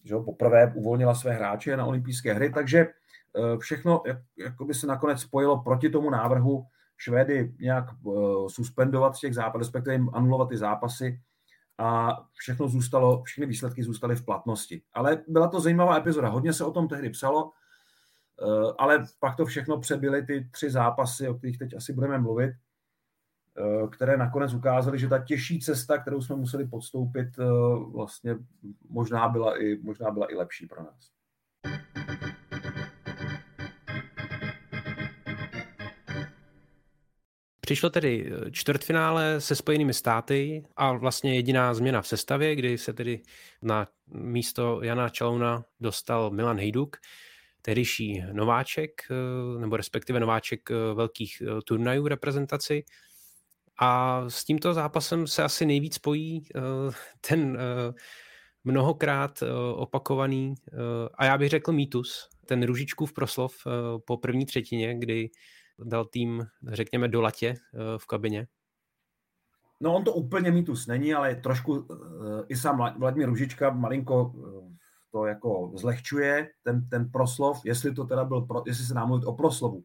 [0.03, 4.87] že ho poprvé uvolnila své hráče na olympijské hry, takže eh, všechno jak, jakoby se
[4.87, 6.65] nakonec spojilo proti tomu návrhu
[6.99, 11.21] Švédy nějak uh, suspendovat těch zápasů, respektive jim anulovat ty zápasy
[11.77, 14.81] a všechno zůstalo, všechny výsledky zůstaly v platnosti.
[14.93, 17.51] Ale byla to zajímavá epizoda, hodně se o tom tehdy psalo,
[18.77, 22.51] ale pak to všechno přebyly ty tři zápasy, o kterých teď asi budeme mluvit,
[23.57, 27.43] eh, které nakonec ukázaly, že ta těžší cesta, kterou jsme museli podstoupit, eh,
[27.93, 28.35] vlastně
[28.89, 31.11] možná byla i, možná byla i lepší pro nás.
[37.61, 43.21] Přišlo tedy čtvrtfinále se Spojenými státy a vlastně jediná změna v sestavě, kdy se tedy
[43.61, 46.97] na místo Jana Čalouna dostal Milan Hejduk
[47.61, 52.83] tehdejší nováček, eh, nebo respektive nováček eh, velkých eh, turnajů reprezentaci.
[53.81, 56.43] A s tímto zápasem se asi nejvíc spojí
[57.29, 57.57] ten
[58.63, 59.43] mnohokrát
[59.75, 60.53] opakovaný,
[61.13, 63.67] a já bych řekl mýtus, ten Ružičkův proslov
[64.07, 65.29] po první třetině, kdy
[65.83, 67.55] dal tým, řekněme, do latě
[67.97, 68.47] v kabině.
[69.79, 71.87] No on to úplně mýtus není, ale trošku
[72.47, 74.33] i sám Vladimír Ružička malinko
[75.11, 79.25] to jako zlehčuje, ten, ten proslov, jestli to teda byl, pro, jestli se nám mluvit
[79.25, 79.83] o proslovu.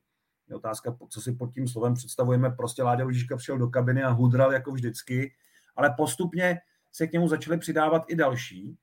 [0.48, 2.50] Je otázka, co si pod tím slovem představujeme.
[2.50, 5.32] Prostě Láďa Lužička přišel do kabiny a hudral jako vždycky,
[5.76, 6.60] ale postupně
[6.92, 8.78] se k němu začaly přidávat i další.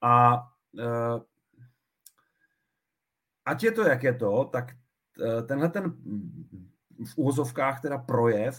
[0.00, 1.22] A uh,
[3.44, 4.72] ať je to, jak je to, tak
[5.18, 5.90] uh, tenhle ten
[7.04, 8.58] v úhozovkách teda projev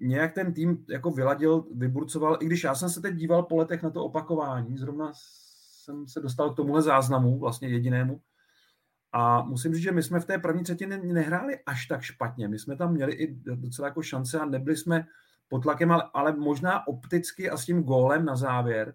[0.00, 3.82] nějak ten tým jako vyladil, vyburcoval, i když já jsem se teď díval po letech
[3.82, 5.12] na to opakování, zrovna
[5.82, 8.20] jsem se dostal k tomuhle záznamu, vlastně jedinému.
[9.12, 12.48] A musím říct, že my jsme v té první třetině nehráli až tak špatně.
[12.48, 15.06] My jsme tam měli i docela jako šance a nebyli jsme
[15.48, 18.94] pod tlakem, ale, ale možná opticky a s tím gólem na závěr,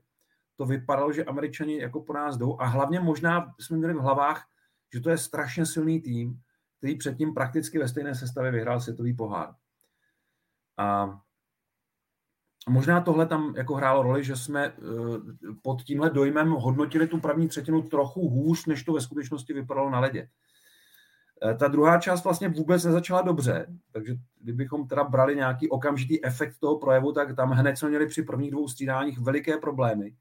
[0.56, 4.46] to vypadalo, že američani jako po nás jdou a hlavně možná jsme měli v hlavách,
[4.94, 6.42] že to je strašně silný tým,
[6.78, 9.56] který předtím prakticky ve stejné sestavě vyhrál světový pohár.
[10.78, 11.20] A
[12.68, 14.72] možná tohle tam jako hrálo roli, že jsme eh,
[15.62, 20.00] pod tímhle dojmem hodnotili tu první třetinu trochu hůř, než to ve skutečnosti vypadalo na
[20.00, 20.30] ledě.
[21.46, 26.58] Eh, ta druhá část vlastně vůbec nezačala dobře, takže kdybychom teda brali nějaký okamžitý efekt
[26.60, 30.16] toho projevu, tak tam hned jsme měli při prvních dvou střídáních veliké problémy.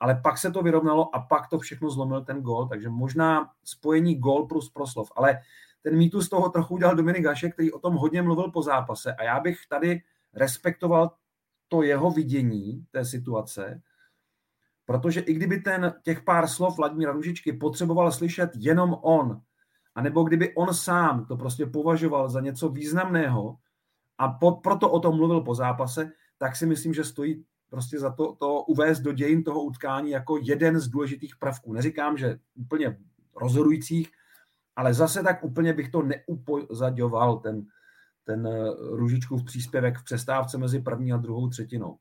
[0.00, 4.18] Ale pak se to vyrovnalo a pak to všechno zlomil ten gol, takže možná spojení
[4.18, 5.12] gol plus proslov.
[5.16, 5.38] Ale
[5.82, 9.22] ten mýtus toho trochu udělal Dominik Gašek, který o tom hodně mluvil po zápase a
[9.22, 10.02] já bych tady
[10.34, 11.10] respektoval
[11.70, 13.82] to jeho vidění té situace,
[14.86, 19.40] protože i kdyby ten těch pár slov Vladimíra Ružičky potřeboval slyšet jenom on,
[19.94, 23.56] anebo kdyby on sám to prostě považoval za něco významného
[24.18, 28.10] a po, proto o tom mluvil po zápase, tak si myslím, že stojí prostě za
[28.10, 31.72] to, to uvést do dějin toho utkání jako jeden z důležitých prvků.
[31.72, 32.98] Neříkám, že úplně
[33.36, 34.10] rozhodujících,
[34.76, 37.66] ale zase tak úplně bych to neupozaďoval, ten,
[38.30, 41.96] ten eh, Ružičkův příspěvek v přestávce mezi první a druhou třetinou.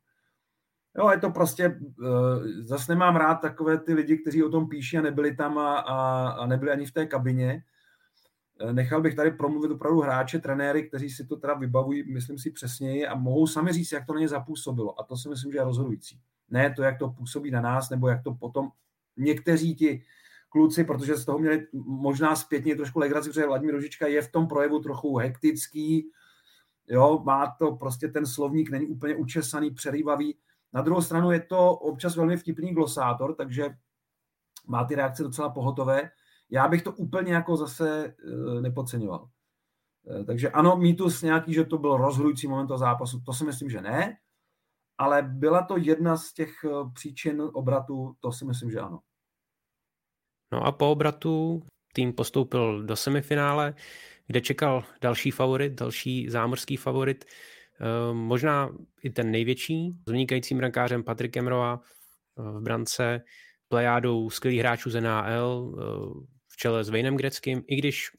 [0.98, 4.98] Jo, je to prostě, uh, zase nemám rád takové ty lidi, kteří o tom píší
[4.98, 7.64] a nebyli tam a, a, a nebyli ani v té kabině.
[8.62, 12.52] Eh, nechal bych tady promluvit opravdu hráče, trenéry, kteří si to teda vybavují, myslím si
[12.52, 15.00] přesněji a mohou sami říct, jak to na ně zapůsobilo.
[15.00, 16.20] A to si myslím, že je rozhodující.
[16.50, 18.70] Ne to, jak to působí na nás, nebo jak to potom
[19.18, 20.04] někteří ti
[20.50, 24.48] kluci, protože z toho měli možná zpětně trošku legraci, protože Vladimír Rožička je v tom
[24.48, 26.12] projevu trochu hektický,
[26.90, 30.38] jo, má to prostě ten slovník, není úplně učesaný, přerývavý.
[30.74, 33.70] Na druhou stranu je to občas velmi vtipný glosátor, takže
[34.68, 36.12] má ty reakce docela pohotové.
[36.50, 39.30] Já bych to úplně jako zase e, nepodceňoval.
[40.22, 43.70] E, takže ano, mýtus nějaký, že to byl rozhodující moment toho zápasu, to si myslím,
[43.70, 44.18] že ne,
[44.98, 49.00] ale byla to jedna z těch e, příčin obratu, to si myslím, že ano.
[50.52, 53.74] No a po obratu tým postoupil do semifinále,
[54.30, 58.70] kde čekal další favorit, další zámořský favorit, eh, možná
[59.04, 63.22] i ten největší, s vynikajícím brankářem Patrikem Roa eh, v brance,
[63.68, 65.84] plejádou skvělých hráčů z NHL, eh,
[66.48, 68.10] v čele s Vejnem Greckým, i když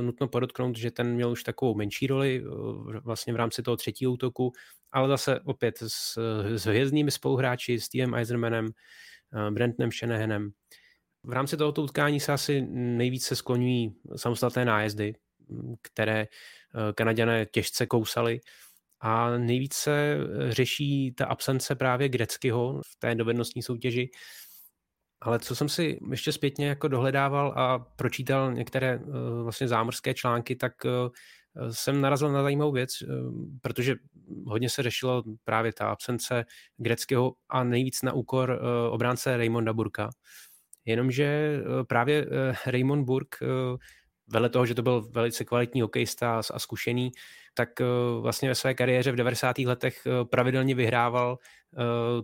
[0.00, 2.44] nutno podotknout, že ten měl už takovou menší roli
[3.04, 4.52] vlastně v rámci toho třetího útoku,
[4.92, 6.18] ale zase opět s,
[6.56, 8.68] s hvězdnými spoluhráči, Stevem Eisermanem,
[9.50, 10.50] Brentonem Shanahanem,
[11.24, 15.14] v rámci tohoto utkání se asi nejvíce skloňují samostatné nájezdy,
[15.82, 18.40] které eh, Kanaděné těžce kousali
[19.00, 24.10] a nejvíce eh, řeší ta absence právě Greckého v té dovednostní soutěži.
[25.20, 30.56] Ale co jsem si ještě zpětně jako dohledával a pročítal některé eh, vlastně zámořské články,
[30.56, 30.72] tak
[31.70, 32.90] jsem narazil na zajímavou věc,
[33.62, 33.94] protože
[34.46, 36.44] hodně se řešilo právě ta absence
[36.76, 38.60] Greckého a nejvíc na úkor
[38.90, 40.10] obránce Raymonda Burka.
[40.84, 42.26] Jenomže právě
[42.66, 43.46] Raymond Burg, eh,
[44.32, 47.12] vedle toho, že to byl velice kvalitní hokejista a zkušený,
[47.54, 47.68] tak
[48.20, 49.58] vlastně ve své kariéře v 90.
[49.58, 51.38] letech pravidelně vyhrával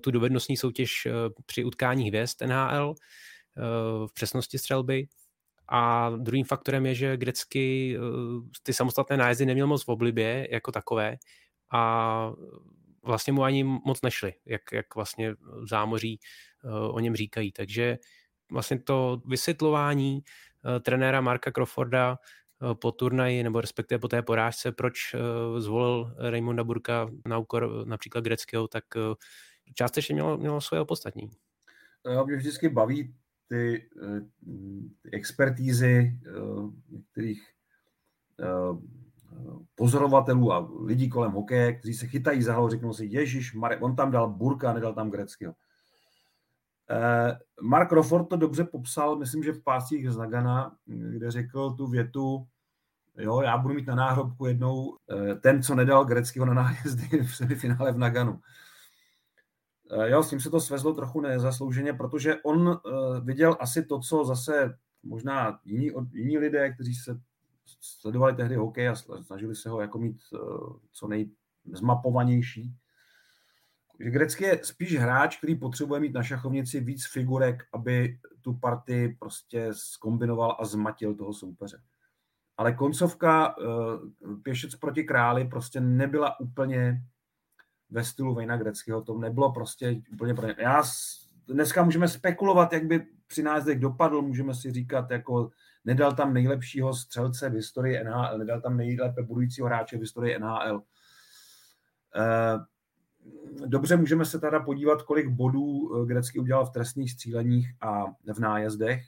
[0.01, 1.09] tu dovednostní soutěž
[1.47, 2.95] při utkání hvězd NHL
[4.07, 5.07] v přesnosti střelby.
[5.71, 7.97] A druhým faktorem je, že Grecky
[8.63, 11.17] ty samostatné nájezdy neměl moc v oblibě jako takové
[11.73, 12.33] a
[13.03, 16.21] vlastně mu ani moc nešly, jak, jak vlastně v zámoří
[16.91, 17.53] o něm říkají.
[17.53, 17.99] Takže
[18.53, 20.21] vlastně to vysvětlování
[20.83, 22.19] trenéra Marka Crawforda
[22.61, 25.21] uh, po turnaji, nebo respektive po té porážce, proč uh,
[25.61, 28.85] zvolil Raymonda Burka na úkor například Greckého, tak
[29.75, 31.31] částečně mělo, mělo svoje opodstatnění.
[32.11, 33.15] Já mě vždycky baví
[33.49, 33.89] ty,
[35.03, 36.19] ty expertízy
[36.89, 37.43] některých
[39.75, 44.11] pozorovatelů a lidí kolem hokeje, kteří se chytají za hlavu, řeknou si, Ježíš, on tam
[44.11, 45.55] dal Burka, nedal tam Greckého.
[46.91, 51.87] Eh, Mark Crawford to dobře popsal, myslím, že v pásích z Nagana, kde řekl tu
[51.87, 52.47] větu,
[53.17, 57.37] jo, já budu mít na náhrobku jednou eh, ten, co nedal Greckého na nájezdy v
[57.37, 58.41] semifinále v Naganu.
[59.91, 62.81] Eh, jo, s tím se to svezlo trochu nezaslouženě, protože on
[63.23, 67.21] viděl asi to, co zase možná jiní, jiní lidé, kteří se
[67.81, 70.19] sledovali tehdy hokej a snažili se ho jako mít
[70.93, 72.75] co nejzmapovanější,
[74.01, 79.17] že Grecky je spíš hráč, který potřebuje mít na šachovnici víc figurek, aby tu partii
[79.19, 81.83] prostě skombinoval a zmatil toho soupeře.
[82.57, 83.65] Ale koncovka uh,
[84.43, 87.03] pěšec proti králi prostě nebyla úplně
[87.91, 90.55] ve stylu Vejna Greckého, to nebylo prostě úplně pro ně.
[90.59, 90.83] Já
[91.49, 95.51] dneska můžeme spekulovat, jak by při nájezdech dopadl, můžeme si říkat, jako
[95.85, 100.77] nedal tam nejlepšího střelce v historii NHL, nedal tam nejlépe budujícího hráče v historii NHL.
[100.77, 100.83] Uh,
[103.67, 108.05] dobře, můžeme se teda podívat, kolik bodů Grecky udělal v trestných stříleních a
[108.35, 109.03] v nájezdech,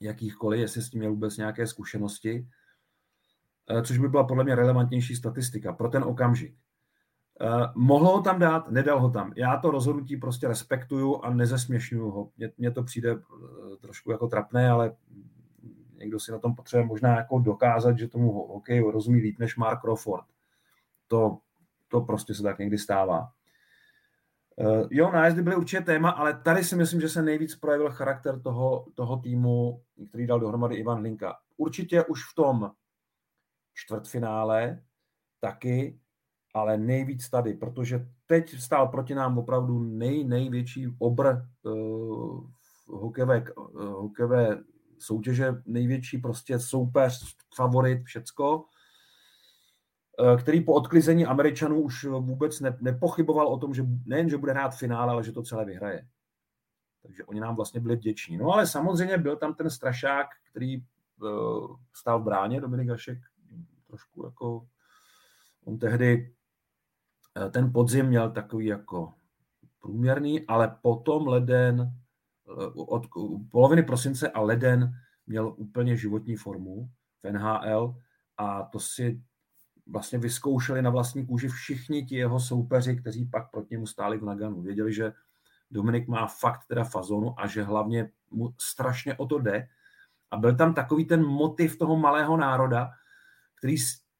[0.00, 2.48] jakýchkoliv, jestli s tím měl vůbec nějaké zkušenosti,
[3.82, 6.54] což by byla podle mě relevantnější statistika pro ten okamžik.
[7.40, 9.32] Uh, mohl ho tam dát, nedal ho tam.
[9.36, 12.30] Já to rozhodnutí prostě respektuju a nezesměšňuju ho.
[12.58, 13.16] Mně, to přijde
[13.80, 14.96] trošku jako trapné, ale
[15.98, 19.80] někdo si na tom potřebuje možná jako dokázat, že tomu hokej rozumí líp než Mark
[19.80, 20.24] Crawford.
[21.08, 21.38] To,
[21.88, 23.28] to prostě se tak někdy stává.
[24.56, 28.40] Uh, jo, nájezdy byly určitě téma, ale tady si myslím, že se nejvíc projevil charakter
[28.40, 31.36] toho, toho týmu, který dal dohromady Ivan Linka.
[31.56, 32.70] Určitě už v tom
[33.74, 34.82] čtvrtfinále
[35.40, 36.00] taky,
[36.54, 42.50] ale nejvíc tady, protože teď stál proti nám opravdu nej, největší obr uh,
[42.86, 44.54] hokejové, uh,
[44.98, 48.64] soutěže, největší prostě soupeř, favorit, všecko,
[50.38, 54.76] který po odklizení Američanů už vůbec ne, nepochyboval o tom, že nejen, že bude hrát
[54.76, 56.06] finále, ale že to celé vyhraje.
[57.02, 58.36] Takže oni nám vlastně byli vděční.
[58.36, 63.18] No ale samozřejmě byl tam ten strašák, který uh, stál v bráně, Dominik Hašek,
[63.86, 64.66] trošku jako
[65.64, 66.34] on tehdy
[67.36, 69.12] Eh, ten podzim měl takový jako
[69.80, 73.06] průměrný, ale potom leden, eh, od
[73.50, 74.92] poloviny prosince a leden
[75.26, 76.90] měl úplně životní formu
[77.22, 77.96] v NHL
[78.36, 79.22] a to si
[79.86, 84.24] vlastně vyzkoušeli na vlastní kůži všichni ti jeho soupeři, kteří pak proti němu stáli v
[84.24, 84.62] Naganu.
[84.62, 85.12] Věděli, že
[85.70, 89.68] Dominik má fakt teda fazonu a že hlavně mu strašně o to jde.
[90.30, 92.90] A byl tam takový ten motiv toho malého národa,
[93.58, 93.76] který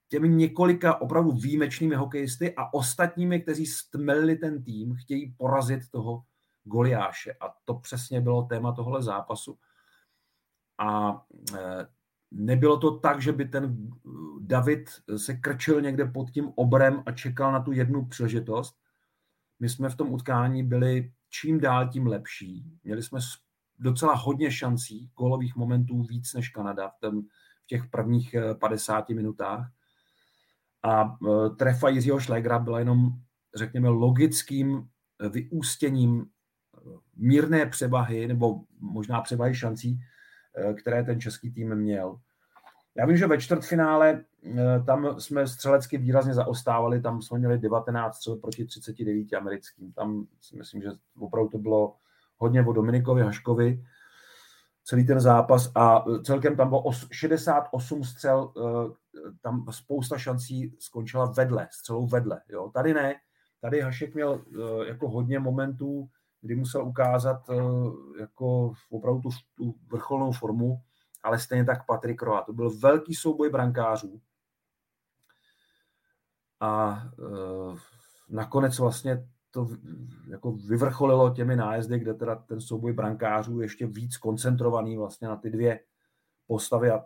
[0.08, 6.24] těmi několika opravdu výjimečnými hokejisty a ostatními, kteří stmelili ten tým, chtějí porazit toho
[6.64, 7.32] Goliáše.
[7.40, 9.58] A to přesně bylo téma tohle zápasu.
[10.78, 11.20] A
[11.54, 11.86] e,
[12.35, 13.91] nebylo to tak, že by ten
[14.41, 18.76] David se krčil někde pod tím obrem a čekal na tu jednu příležitost.
[19.61, 22.78] My jsme v tom utkání byli čím dál tím lepší.
[22.85, 23.20] Měli jsme
[23.78, 27.11] docela hodně šancí, golových momentů víc než Kanada v,
[27.62, 29.72] v těch prvních 50 e, minutách
[30.82, 31.18] a
[31.59, 33.09] trefa Jiřího Šlegra byla jenom,
[33.55, 34.89] řekněme, logickým
[35.30, 36.26] vyústěním
[37.16, 40.01] mírné převahy, nebo možná převahy šancí,
[40.80, 42.20] které ten český tým měl.
[42.97, 44.24] Já vím, že ve čtvrtfinále
[44.86, 49.92] tam jsme střelecky výrazně zaostávali, tam jsme měli 19 střel proti 39 americkým.
[49.92, 50.88] Tam si myslím, že
[51.18, 51.97] opravdu to bylo
[52.36, 53.84] hodně o Dominikovi Haškovi,
[54.84, 58.53] celý ten zápas a celkem tam bylo 68 střel,
[59.42, 62.40] tam spousta šancí skončila vedle, střelou vedle.
[62.49, 62.70] Jo.
[62.74, 63.14] Tady ne,
[63.61, 64.45] tady Hašek měl
[64.86, 66.09] jako hodně momentů,
[66.40, 67.51] kdy musel ukázat
[68.20, 70.80] jako opravdu tu, tu vrcholnou formu,
[71.25, 72.43] ale stejně tak Patrik Roa.
[72.43, 74.20] To byl velký souboj brankářů.
[76.61, 77.79] A uh,
[78.29, 79.68] nakonec vlastně to
[80.29, 85.51] jako vyvrcholilo těmi nájezdy, kde teda ten souboj brankářů ještě víc koncentrovaný vlastně na ty
[85.51, 85.81] dvě
[86.47, 87.05] postavy a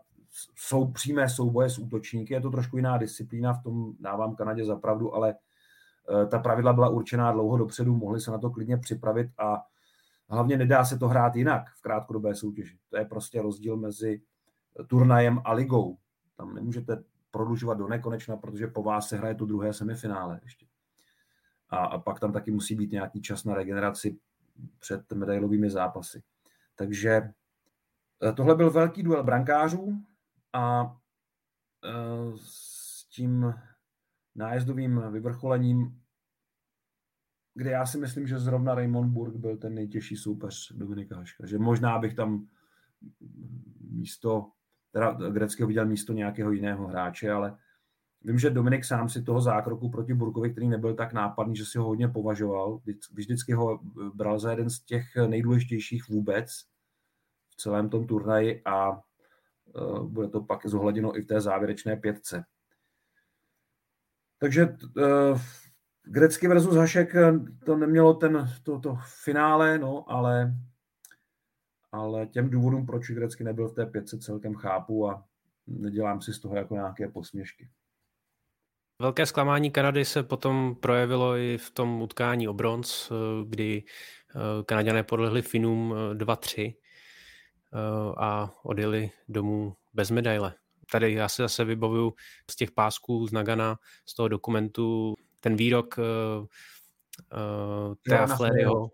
[0.56, 4.76] jsou přímé souboje s útočníky, je to trošku jiná disciplína, v tom dávám Kanadě za
[4.76, 9.30] pravdu, ale eh, ta pravidla byla určená dlouho dopředu, mohli se na to klidně připravit
[9.38, 9.62] a
[10.28, 12.78] hlavně nedá se to hrát jinak v krátkodobé soutěži.
[12.88, 14.22] To je prostě rozdíl mezi
[14.86, 15.98] turnajem a ligou.
[16.36, 20.66] Tam nemůžete prodlužovat do nekonečna, protože po vás se hraje to druhé semifinále ještě.
[21.68, 24.18] A, a pak tam taky musí být nějaký čas na regeneraci
[24.78, 26.22] před medailovými zápasy.
[26.74, 27.10] Takže
[28.28, 30.04] eh, tohle byl velký duel brankářů,
[30.52, 30.96] a
[31.84, 31.90] e,
[32.36, 33.54] s tím
[34.34, 36.00] nájezdovým vyvrcholením,
[37.58, 41.46] kde já si myslím, že zrovna Raymond Burg byl ten nejtěžší soupeř Dominika Haška.
[41.46, 42.46] Že možná bych tam
[43.90, 44.50] místo,
[44.92, 47.58] teda Greckého viděl místo nějakého jiného hráče, ale
[48.24, 51.78] vím, že Dominik sám si toho zákroku proti Burkovi, který nebyl tak nápadný, že si
[51.78, 52.80] ho hodně považoval,
[53.12, 53.80] vždycky ho
[54.14, 56.50] bral za jeden z těch nejdůležitějších vůbec
[57.50, 59.00] v celém tom turnaji a
[59.76, 62.44] Eh, bude to pak zohleděno i v té závěrečné pětce.
[64.38, 65.40] Takže uh,
[66.10, 67.32] Grecky versus Hašek eh,
[67.64, 70.54] to nemělo ten, to, to finále, no, ale,
[71.92, 75.24] ale těm důvodům, proč Grecky nebyl v té pětce, celkem chápu a
[75.66, 77.68] nedělám si z toho jako nějaké posměšky.
[79.02, 83.12] Velké zklamání Kanady se potom projevilo i v tom utkání o bronz,
[83.48, 83.82] kdy
[84.66, 85.94] Kanaděné podlehli Finům
[87.74, 90.54] Eh, a odjeli domů bez medaile.
[90.92, 92.12] Tady já se zase vybavuju
[92.50, 96.46] z těch pásků z Nagana, z toho dokumentu, ten výrok uh,
[98.08, 98.90] uh, Fleryho,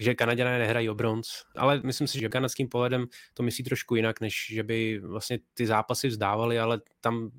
[0.00, 4.20] že Kanaděné nehrají o bronz, ale myslím si, že kanadským pohledem to myslí trošku jinak,
[4.20, 7.30] než že by vlastně ty zápasy vzdávali, ale tam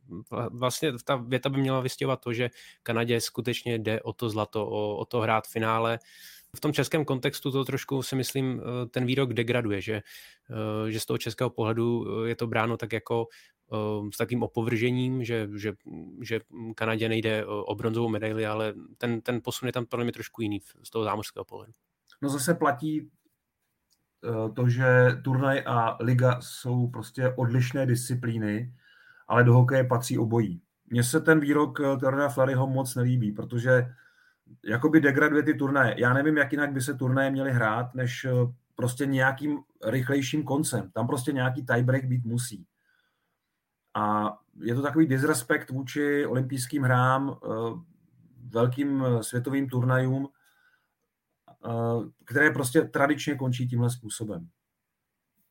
[0.50, 2.50] vlastně ta věta by měla vystěhovat to, že
[2.84, 6.00] Kanadě skutečně jde o to zlato, o, o to hrát v finále.
[6.56, 8.62] V tom českém kontextu to trošku si myslím
[8.92, 10.02] ten výrok degraduje, že,
[10.90, 13.28] že z toho českého pohledu je to bráno tak jako
[14.14, 15.74] s takým opovržením, že, že,
[16.22, 16.40] že
[16.76, 20.60] Kanadě nejde o bronzovou medaili, ale ten, ten posun je tam podle mě trošku jiný
[20.84, 21.74] z toho zámořského pohledu.
[22.22, 23.10] No zase platí
[24.26, 24.86] eh, to, že
[25.24, 28.74] turnaj a liga jsou prostě odlišné disciplíny,
[29.28, 30.62] ale do hokeje patří obojí.
[30.88, 33.94] Mně se ten výrok eh, Teodora Flaryho moc nelíbí, protože
[34.66, 35.96] jakoby degraduje ty turnaje.
[35.98, 38.32] Já nevím, jak jinak by se turnaje měly hrát, než eh,
[38.76, 40.92] prostě nějakým rychlejším koncem.
[40.92, 42.66] Tam prostě nějaký tiebreak být musí.
[43.98, 47.38] A je to takový disrespekt vůči olympijským hrám,
[48.50, 50.28] velkým světovým turnajům,
[51.66, 54.48] Eh, které prostě tradičně končí tímhle způsobem.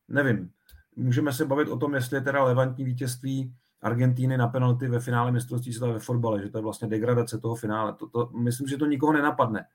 [0.07, 0.51] Nevím.
[0.95, 5.31] Můžeme se bavit o tom, jestli je teda levantní vítězství Argentíny na penalty ve finále
[5.31, 7.93] mistrovství světa ve fotbale, že to je vlastně degradace toho finále.
[7.93, 9.65] To, to, myslím, že to nikoho nenapadne.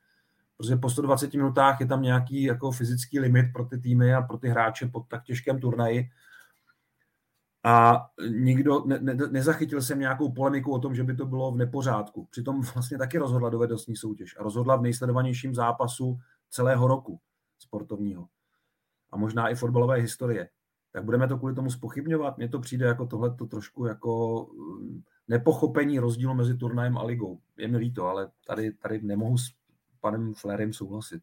[0.57, 4.39] Protože po 120 minutách je tam nějaký jako fyzický limit pro ty týmy a pro
[4.39, 6.11] ty hráče pod tak těžkém turnaji,
[7.65, 11.57] a nikdo, ne, ne, nezachytil jsem nějakou polemiku o tom, že by to bylo v
[11.57, 12.29] nepořádku.
[12.31, 16.19] Přitom vlastně taky rozhodla dovednostní soutěž a rozhodla v nejsledovanějším zápasu
[16.51, 17.21] celého roku
[17.59, 18.27] sportovního.
[19.11, 20.49] A možná i fotbalové historie.
[20.93, 22.37] Tak budeme to kvůli tomu spochybňovat?
[22.37, 27.41] Mně to přijde jako tohle to trošku jako mm, nepochopení rozdílu mezi turnajem a ligou.
[27.57, 29.53] Je mi líto, ale tady, tady nemohu s
[30.01, 31.23] panem Flerem souhlasit.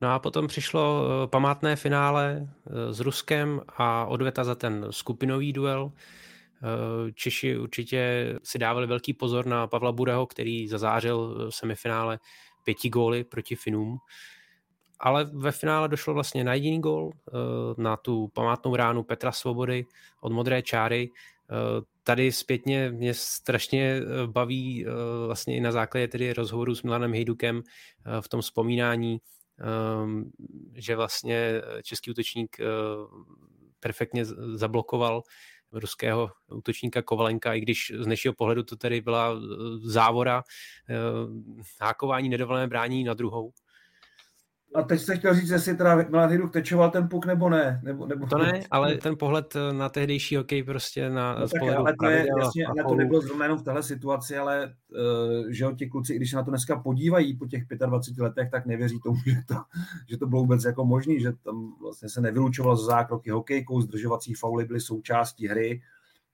[0.00, 5.52] No a potom přišlo eh, památné finále eh, s Ruskem a odveta za ten skupinový
[5.52, 5.92] duel.
[5.92, 12.18] Eh, Češi určitě si dávali velký pozor na Pavla Bureho, který zazářil v semifinále
[12.64, 13.98] pěti góly proti Finům.
[15.00, 17.12] Ale ve finále došlo vlastně na jediný gól,
[17.76, 19.86] na tu památnou ránu Petra Svobody
[20.20, 21.10] od modré čáry.
[22.02, 24.86] Tady zpětně mě strašně baví
[25.26, 27.62] vlastně i na základě tedy rozhovoru s Milanem Hejdukem
[28.20, 29.20] v tom vzpomínání,
[30.74, 32.64] že vlastně český útočník eh,
[33.80, 35.22] perfektně zablokoval
[35.72, 39.38] ruského útočníka Kovalenka, i když z dnešního pohledu to tedy byla eh,
[39.78, 40.42] závora,
[40.88, 40.94] eh,
[41.80, 43.52] hákování, nedovolené brání na druhou.
[44.74, 47.80] A teď jste chtěl říct, jestli teda Milan Hyduk tečoval ten puk nebo ne?
[47.84, 48.26] Nebo, nebo...
[48.26, 52.26] To ne, ale ten pohled na tehdejší hokej prostě na no tak, ale to je,
[52.38, 56.16] jasně, ale to nebylo zrovna jenom v téhle situaci, ale uh, že jo, ti kluci,
[56.16, 59.54] když se na to dneska podívají po těch 25 letech, tak nevěří tomu, že to,
[60.08, 64.34] že to bylo vůbec jako možný, že tam vlastně se nevylučovalo za zákroky hokejkou, zdržovací
[64.34, 65.82] fauly byly součástí hry,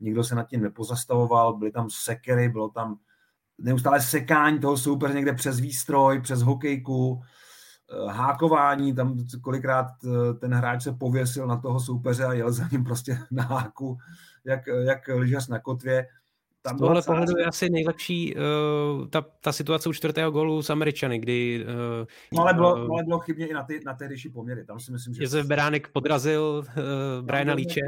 [0.01, 2.99] nikdo se nad tím nepozastavoval, byly tam sekery, bylo tam
[3.59, 7.25] neustále sekání toho soupeře někde přes výstroj, přes hokejku, Eh,
[8.09, 12.85] hákování, tam kolikrát eh, ten hráč se pověsil na toho soupeře a jel za ním
[12.85, 13.99] prostě na háku,
[14.45, 16.07] jak, jak lyžař na kotvě.
[16.63, 20.71] Tam Z tohle pohledu je asi nejlepší uh, ta, ta situace u čtvrtého gólu s
[20.71, 21.67] Američany, kdy...
[22.01, 24.65] Uh, no ale bylo, uh, ale bylo chybně i na, ty, na tehdejší poměry.
[24.65, 25.23] Tam si myslím, že...
[25.23, 27.81] Josef Beránek podrazil uh, Briana Líče.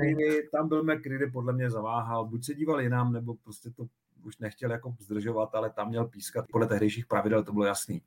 [0.52, 2.24] Tam byl McCready, podle mě zaváhal.
[2.24, 3.84] Buď se díval jinam, nebo prostě to
[4.24, 6.44] už nechtěl jako zdržovat, ale tam měl pískat.
[6.52, 8.02] Podle tehdejších pravidel to bylo jasný.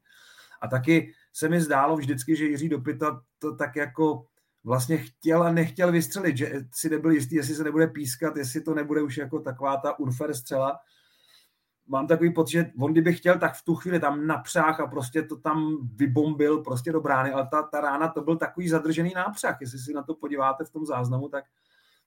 [0.61, 4.25] A taky se mi zdálo vždycky, že Jiří Dopita to tak jako
[4.63, 8.73] vlastně chtěl a nechtěl vystřelit, že si nebyl jistý, jestli se nebude pískat, jestli to
[8.73, 10.79] nebude už jako taková ta unfair střela.
[11.87, 15.23] Mám takový pocit, že on kdyby chtěl, tak v tu chvíli tam napřách a prostě
[15.23, 19.57] to tam vybombil prostě do brány, ale ta, ta rána to byl takový zadržený nápřah.
[19.61, 21.43] Jestli si na to podíváte v tom záznamu, tak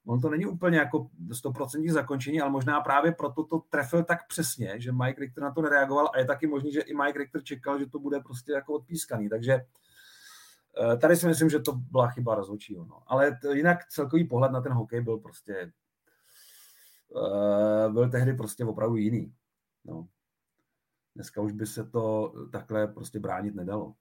[0.07, 1.11] on to není úplně jako
[1.45, 5.63] 100% zakončení, ale možná právě proto to trefil tak přesně, že Mike Richter na to
[5.63, 8.73] nereagoval a je taky možný, že i Mike Richter čekal, že to bude prostě jako
[8.75, 9.53] odpískaný, takže
[10.93, 12.85] eh, tady si myslím, že to byla chyba rozhodčího.
[12.85, 13.03] No.
[13.07, 15.73] Ale to, jinak celkový pohled na ten hokej byl prostě
[17.15, 19.35] uh, byl tehdy prostě opravdu jiný.
[19.85, 20.09] No.
[21.15, 23.95] Dneska už by se to takhle prostě bránit nedalo.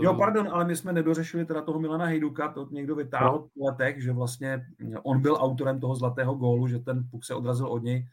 [0.00, 3.64] Jo, pardon, ale my jsme nedořešili teda toho Milana Hejduka, to někdo vytáhl no.
[3.64, 4.66] letech, že vlastně
[5.02, 8.08] on byl autorem toho zlatého gólu, že ten puk se odrazil od něj.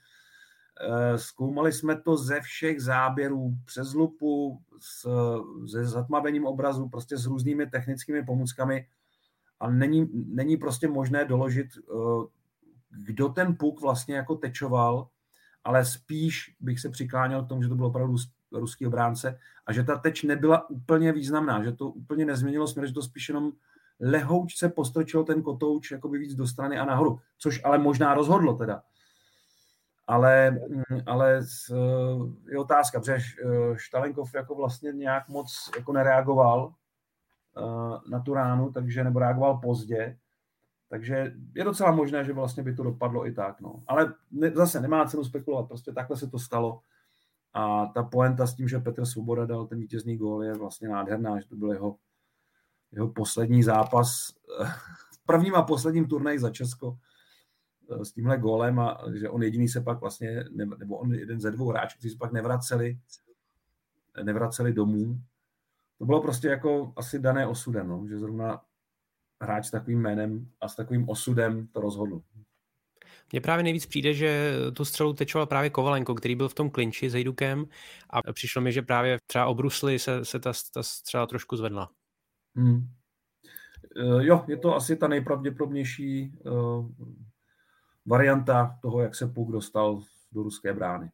[0.81, 5.09] Eh, zkoumali jsme to ze všech záběrů, přes lupu, s,
[5.71, 8.87] se zatmavením obrazu, prostě s různými technickými pomůckami
[9.59, 12.27] a není, není prostě možné doložit, eh,
[12.89, 15.07] kdo ten puk vlastně jako tečoval,
[15.63, 18.17] ale spíš bych se přikláněl k tomu, že to bylo opravdu
[18.51, 22.93] ruský obránce a že ta teč nebyla úplně významná, že to úplně nezměnilo směr, že
[22.93, 23.51] to spíš jenom
[23.99, 28.81] lehoučce postrčil ten kotouč jakoby víc do strany a nahoru, což ale možná rozhodlo teda.
[30.07, 31.41] ale, mm, ale
[32.49, 33.17] je otázka, protože
[33.75, 36.73] Štalenkov jako vlastně nějak moc jako nereagoval
[38.09, 40.17] na tu ránu, takže nebo reagoval pozdě,
[40.89, 43.61] takže je docela možné, že vlastně by to dopadlo i tak.
[43.61, 43.83] No.
[43.87, 46.79] Ale ne, zase nemá cenu spekulovat, prostě takhle se to stalo.
[47.57, 51.39] A ta poenta s tím, že Petr Svoboda dal ten vítězný gól, je vlastně nádherná,
[51.39, 51.97] že to byl jeho,
[52.91, 54.27] jeho poslední zápas
[55.11, 56.97] v prvním a posledním turnaji za Česko
[57.91, 60.43] eh, s tímhle gólem a že on jediný se pak vlastně,
[60.77, 62.99] nebo on jeden ze dvou hráčů, kteří se pak nevraceli,
[64.23, 65.21] nevraceli domů.
[65.97, 68.61] To bylo prostě jako asi dané osudem, no, že zrovna
[69.41, 72.21] hráč s takovým jménem a s takovým osudem to rozhodl.
[73.31, 77.09] Mně právě nejvíc přijde, že tu střelu tečoval právě Kovalenko, který byl v tom klinči
[77.09, 77.65] s Hejdukem
[78.09, 81.89] a přišlo mi, že právě třeba o Brusli se, se ta, ta střela trošku zvedla.
[82.55, 82.89] Hmm.
[84.05, 86.89] Uh, jo, je to asi ta nejpravděpodobnější uh,
[88.05, 90.01] varianta toho, jak se Puk dostal
[90.31, 91.11] do ruské brány.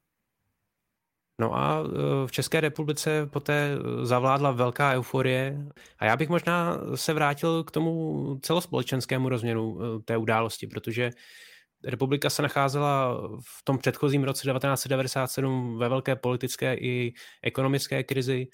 [1.40, 1.84] No a
[2.26, 5.68] v České republice poté zavládla velká euforie
[6.00, 11.12] a já bych možná se vrátil k tomu celospolečenskému rozměru té události, protože
[11.86, 18.48] republika se nacházela v tom předchozím roce 1997 ve velké politické i ekonomické krizi.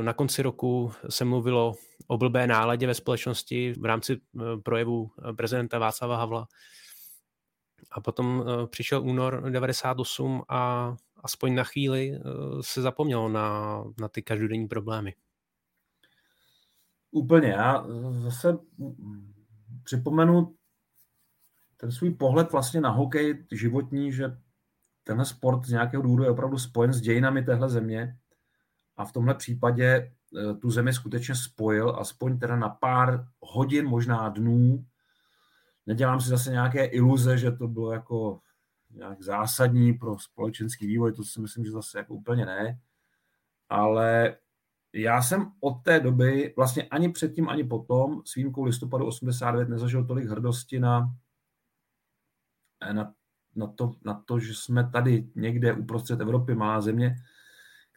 [0.00, 1.74] Na konci roku se mluvilo
[2.06, 4.20] o blbé náladě ve společnosti v rámci
[4.62, 6.48] projevu prezidenta Václava Havla.
[7.92, 10.94] A potom přišel únor 98 a
[11.24, 12.20] aspoň na chvíli
[12.60, 15.14] se zapomnělo na, na ty každodenní problémy.
[17.10, 17.48] Úplně.
[17.48, 18.58] Já zase
[19.84, 20.54] připomenu
[21.82, 24.38] ten svůj pohled vlastně na hokej životní, že
[25.04, 28.16] tenhle sport z nějakého důvodu je opravdu spojen s dějinami téhle země
[28.96, 34.28] a v tomhle případě eh, tu zemi skutečně spojil, aspoň teda na pár hodin, možná
[34.28, 34.84] dnů.
[35.86, 38.40] Nedělám si zase nějaké iluze, že to bylo jako
[38.90, 42.80] nějak zásadní pro společenský vývoj, to si myslím, že zase jako úplně ne.
[43.68, 44.36] Ale
[44.92, 50.04] já jsem od té doby, vlastně ani předtím, ani potom, s výjimkou listopadu 89, nezažil
[50.04, 51.16] tolik hrdosti na
[52.92, 53.12] na,
[53.56, 57.16] na, to, na to, že jsme tady někde uprostřed Evropy, malá země,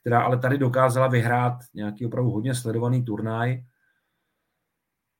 [0.01, 3.65] která ale tady dokázala vyhrát nějaký opravdu hodně sledovaný turnaj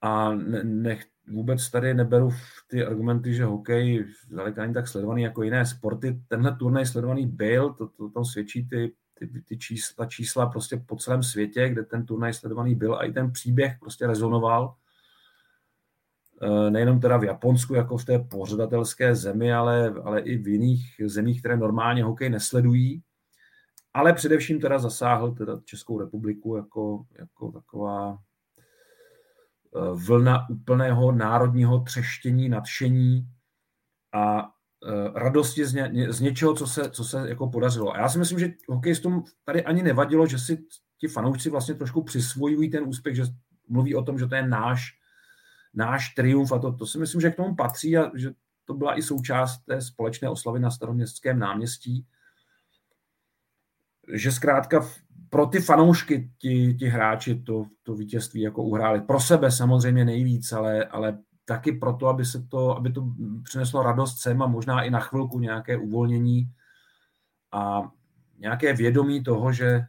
[0.02, 0.98] a ne, ne,
[1.28, 2.30] vůbec tady neberu
[2.68, 6.22] ty argumenty, že hokej zdaleka ani tak sledovaný jako jiné sporty.
[6.28, 10.96] Tenhle turnaj sledovaný byl, to, to tam svědčí ty, ty, ty čísla, čísla prostě po
[10.96, 14.76] celém světě, kde ten turnaj sledovaný byl a i ten příběh prostě rezonoval.
[16.42, 21.02] Eh, nejenom teda v Japonsku, jako v té pořadatelské zemi, ale, ale i v jiných
[21.06, 23.04] zemích, které normálně hokej nesledují.
[23.94, 32.50] Ale především teda zasáhl teda Českou republiku jako, jako taková eh, vlna úplného národního třeštění,
[32.50, 33.28] nadšení
[34.14, 37.96] a eh, radosti z, ně, z něčeho, co se, co se jako podařilo.
[37.96, 40.66] A já si myslím, že hokejistům tady ani nevadilo, že si
[40.98, 43.24] ti fanoušci vlastně trošku přisvojují ten úspěch, že
[43.68, 45.05] mluví o tom, že to je náš
[45.76, 48.32] náš triumf a to, to si myslím, že k tomu patří a že
[48.66, 52.06] to byla i součást té společné oslavy na staroměstském náměstí,
[54.14, 54.90] že zkrátka
[55.30, 59.02] pro ty fanoušky ti, ti hráči to, to vítězství jako uhráli.
[59.02, 63.06] Pro sebe samozřejmě nejvíc, ale, ale taky proto, aby, se to, aby to
[63.44, 66.52] přineslo radost sem a možná i na chvilku nějaké uvolnění
[67.52, 67.92] a
[68.38, 69.86] nějaké vědomí toho, že,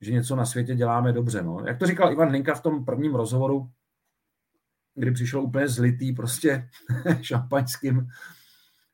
[0.00, 1.42] že něco na světě děláme dobře.
[1.42, 1.62] No.
[1.66, 3.70] Jak to říkal Ivan Linka v tom prvním rozhovoru,
[5.00, 6.70] kdy přišel úplně zlitý prostě
[7.22, 8.08] šampaňským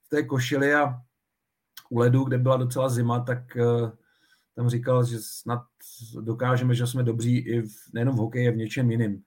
[0.02, 1.02] v té košili a
[1.90, 3.90] u ledu, kde byla docela zima, tak uh,
[4.54, 5.62] tam říkal, že snad
[6.20, 9.22] dokážeme, že jsme dobří i v, nejenom v hokeji, v něčem jiným.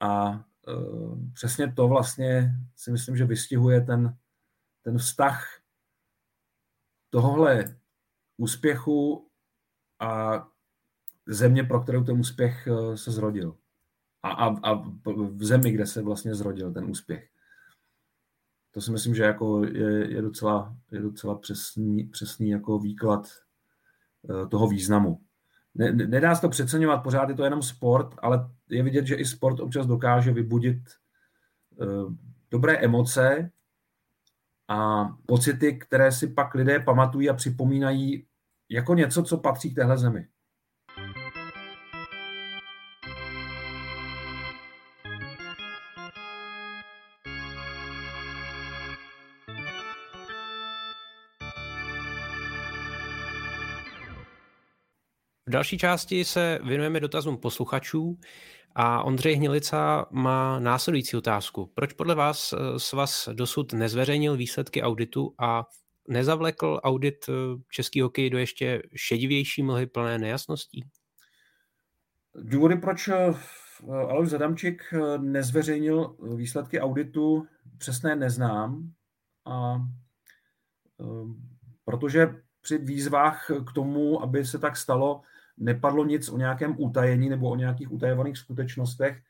[0.00, 4.16] A uh, přesně to vlastně si myslím, že vystihuje ten,
[4.82, 5.60] ten vztah
[7.10, 7.76] tohohle
[8.36, 9.30] úspěchu
[10.00, 10.42] a
[11.26, 13.56] země, pro kterou ten úspěch uh, se zrodil
[14.22, 14.74] a, a, a
[15.14, 17.28] v zemi, kde se vlastně zrodil ten úspěch.
[18.70, 23.28] To si myslím, že jako je, je, docela, je docela přesný, přesný jako výklad
[24.30, 25.20] eh, toho významu.
[25.74, 29.24] Ne, nedá se to přeceňovat, pořád je to jenom sport, ale je vidět, že i
[29.24, 30.82] sport občas dokáže vybudit
[31.76, 32.14] uh,
[32.50, 33.50] dobré emoce
[34.68, 38.26] a pocity, které si pak lidé pamatují a připomínají
[38.68, 40.28] jako něco, co patří k téhle zemi.
[55.48, 58.18] V další části se věnujeme dotazům posluchačů
[58.74, 61.72] a Ondřej Hnilica má následující otázku.
[61.74, 65.64] Proč podle vás eh, svaz dosud nezveřejnil výsledky auditu a
[66.08, 67.14] nezavlekl audit
[67.70, 70.84] český hokej do ještě šedivější mlhy plné nejasností?
[72.34, 73.08] Důvody, proč
[73.88, 74.82] Alois Zadamčík
[75.18, 77.46] nezveřejnil výsledky auditu,
[77.78, 78.92] přesné neznám.
[79.46, 79.78] A,
[81.84, 85.22] protože při výzvách k tomu, aby se tak stalo,
[85.60, 89.22] nepadlo nic o nějakém utajení nebo o nějakých utajovaných skutečnostech,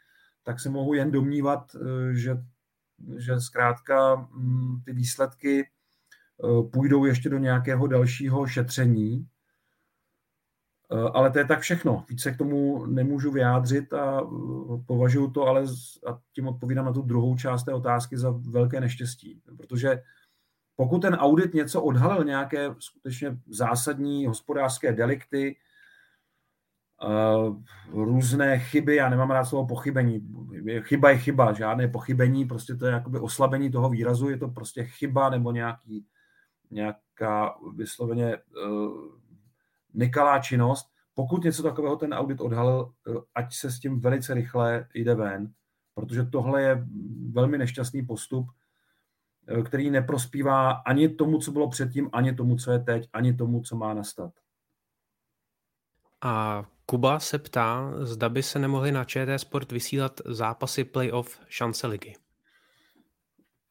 [0.42, 2.36] tak se mohu jen domnívat, eh, že,
[3.18, 9.26] že zkrátka mm, ty výsledky eh, půjdou ještě do nějakého dalšího šetření.
[10.92, 12.04] Eh, ale to je tak všechno.
[12.08, 14.22] Více k tomu nemůžu vyjádřit a
[14.86, 15.64] považuji to, ale
[16.06, 19.40] a tím odpovídám na tu druhou část té otázky za velké neštěstí.
[19.56, 20.02] Protože
[20.76, 25.56] pokud ten audit něco odhalil, nějaké skutečně zásadní hospodářské delikty,
[27.92, 30.28] různé chyby, já nemám rád slovo pochybení,
[30.80, 34.84] chyba je chyba, žádné pochybení, prostě to je jakoby oslabení toho výrazu, je to prostě
[34.84, 36.06] chyba nebo nějaký,
[36.70, 38.92] nějaká vysloveně uh,
[39.94, 40.86] nekalá činnost.
[41.14, 45.52] Pokud něco takového ten audit odhalil, uh, ať se s tím velice rychle jde ven,
[45.94, 46.86] protože tohle je
[47.32, 48.46] velmi nešťastný postup,
[49.48, 53.62] Eh, který neprospívá ani tomu, co bylo předtím, ani tomu, co je teď, ani tomu,
[53.62, 54.32] co má nastat.
[56.20, 61.86] A Kuba se ptá, zda by se nemohli na ČT Sport vysílat zápasy playoff šance
[61.86, 62.14] ligy.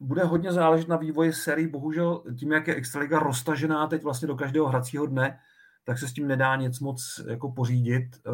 [0.00, 1.68] Bude hodně záležet na vývoji sérii.
[1.68, 5.38] Bohužel tím, jak je Extraliga roztažená teď vlastně do každého hracího dne,
[5.84, 8.06] tak se s tím nedá nic moc jako pořídit.
[8.26, 8.30] Eh,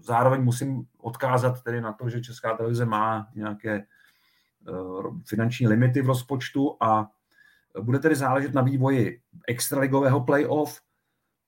[0.00, 3.86] zároveň musím odkázat tedy na to, že Česká televize má nějaké
[4.68, 7.10] Eh, finanční limity v rozpočtu a
[7.80, 10.80] bude tedy záležet na vývoji extraligového playoff.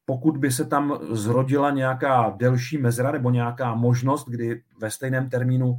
[0.04, 5.78] Pokud by se tam zrodila nějaká delší mezera nebo nějaká možnost, kdy ve stejném termínu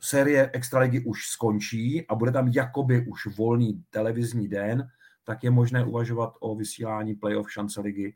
[0.00, 4.88] série extraligy už skončí a bude tam jakoby už volný televizní den,
[5.24, 8.14] tak je možné uvažovat o vysílání playoff šance ligy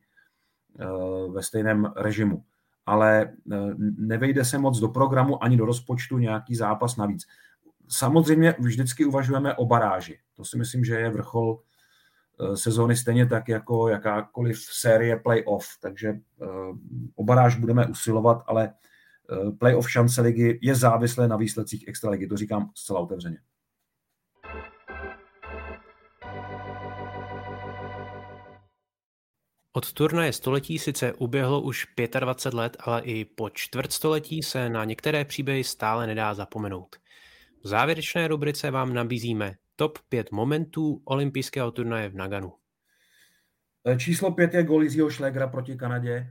[0.80, 0.86] eh,
[1.32, 2.44] ve stejném režimu.
[2.86, 3.56] Ale eh,
[3.98, 7.26] nevejde se moc do programu ani do rozpočtu nějaký zápas navíc.
[7.88, 10.18] Samozřejmě vždycky uvažujeme o baráži.
[10.36, 11.58] To si myslím, že je vrchol
[12.54, 16.46] sezóny stejně tak jako jakákoliv série playoff, takže eh,
[17.14, 22.36] o baráž budeme usilovat, ale eh, playoff šance ligy je závislé na výsledcích extraligy, to
[22.36, 23.38] říkám zcela otevřeně.
[29.72, 31.86] Od turnaje století sice uběhlo už
[32.20, 36.96] 25 let, ale i po čtvrtstoletí se na některé příběhy stále nedá zapomenout.
[37.64, 42.52] V závěrečné rubrice vám nabízíme top 5 momentů olympijského turnaje v Naganu.
[43.86, 46.14] E, číslo 5 je gol Jiřího Šlegra proti Kanadě.
[46.14, 46.30] E,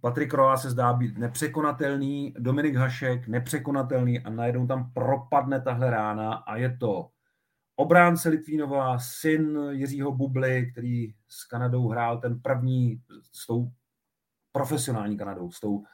[0.00, 6.34] Patrik Roa se zdá být nepřekonatelný, Dominik Hašek nepřekonatelný a najednou tam propadne tahle rána
[6.34, 7.10] a je to
[7.76, 13.02] obránce Litvínova, syn Jiřího Bubly, který s Kanadou hrál ten první
[13.32, 13.72] s tou
[14.52, 15.84] profesionální Kanadou, s tou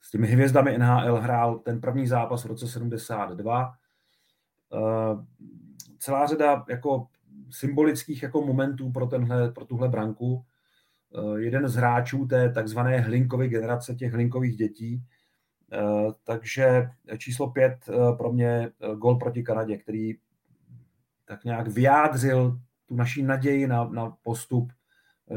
[0.00, 3.74] s těmi hvězdami NHL hrál ten první zápas v roce 72.
[4.74, 5.16] Eh,
[5.98, 7.06] celá řada jako
[7.50, 10.44] symbolických jako momentů pro, tenhle, pro tuhle branku.
[11.14, 15.02] Eh, jeden z hráčů té takzvané Hlinkové generace, těch Hlinkových dětí.
[15.72, 20.14] Eh, takže číslo pět pro mě gol proti Kanadě, který
[21.24, 24.72] tak nějak vyjádřil tu naší naději na, na postup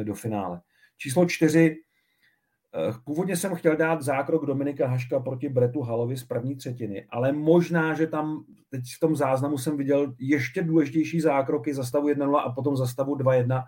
[0.03, 0.61] do finále.
[0.97, 1.83] Číslo čtyři
[3.03, 7.93] původně jsem chtěl dát zákrok Dominika Haška proti Bretu Halovi z první třetiny, ale možná,
[7.93, 12.51] že tam teď v tom záznamu jsem viděl ještě důležitější zákroky za stavu 1-0 a
[12.51, 13.63] potom za stavu 2-1,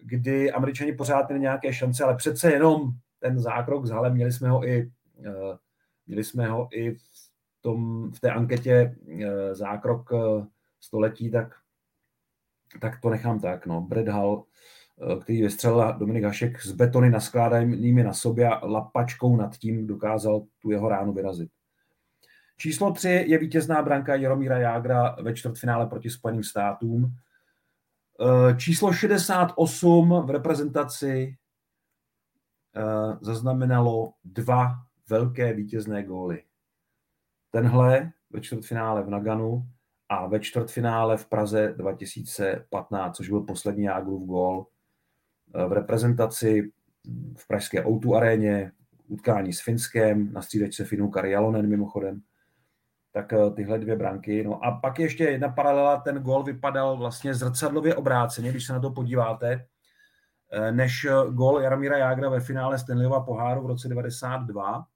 [0.00, 4.48] kdy američani pořád měli nějaké šance, ale přece jenom ten zákrok s Halem, měli jsme
[4.48, 4.90] ho i,
[5.24, 5.56] eh,
[6.06, 7.00] měli jsme ho i v,
[7.60, 10.10] tom, v té anketě eh, zákrok
[10.80, 11.54] století, tak,
[12.80, 13.66] tak to nechám tak.
[13.66, 13.80] No.
[13.80, 14.79] Brett Hall Eh,
[15.20, 20.70] který vystřelil Dominik Hašek s betony naskládanými na sobě a lapačkou nad tím dokázal tu
[20.70, 21.50] jeho ránu vyrazit.
[22.56, 27.14] Číslo 3 je vítězná branka Jaromíra Jágra ve čtvrtfinále proti Spojeným státům.
[28.20, 31.36] Eh, číslo 68 v reprezentaci
[32.76, 34.74] eh, zaznamenalo dva
[35.08, 36.42] velké vítězné góly.
[37.50, 39.66] Tenhle ve čtvrtfinále v Naganu
[40.08, 44.79] a ve čtvrtfinále v Praze 2015, což byl poslední Jágrův gól Eh,
[45.68, 46.72] v reprezentaci
[47.36, 48.72] v pražské Outu aréně,
[49.08, 52.20] utkání s Finskem, na střídačce Finu Kari Jalonen mimochodem,
[53.12, 54.44] tak eh, tyhle dvě branky.
[54.44, 58.80] No a pak ještě jedna paralela, ten gol vypadal vlastně zrcadlově obráceně, když se na
[58.80, 59.66] to podíváte,
[60.52, 64.86] eh, než gol Jaromíra Jágra ve finále Stanleyova poháru v roce 92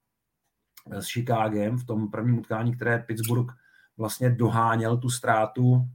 [0.91, 3.53] s Chicagem v tom prvním utkání, které Pittsburgh
[3.97, 5.89] vlastně doháněl tu ztrátu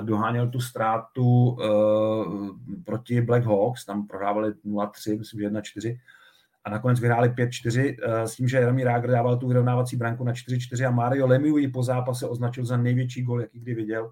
[0.00, 1.56] doháněl tu ztrátu
[2.84, 5.98] proti Black Hawks, tam prohrávali 0-3, myslím, že 1-4
[6.64, 7.96] a nakonec vyhráli 5-4
[8.26, 11.68] s tím, že Jaromír Rágr dával tu vyrovnávací branku na 4-4 a Mario Lemieux ji
[11.68, 14.10] po zápase označil za největší gol, jaký kdy viděl.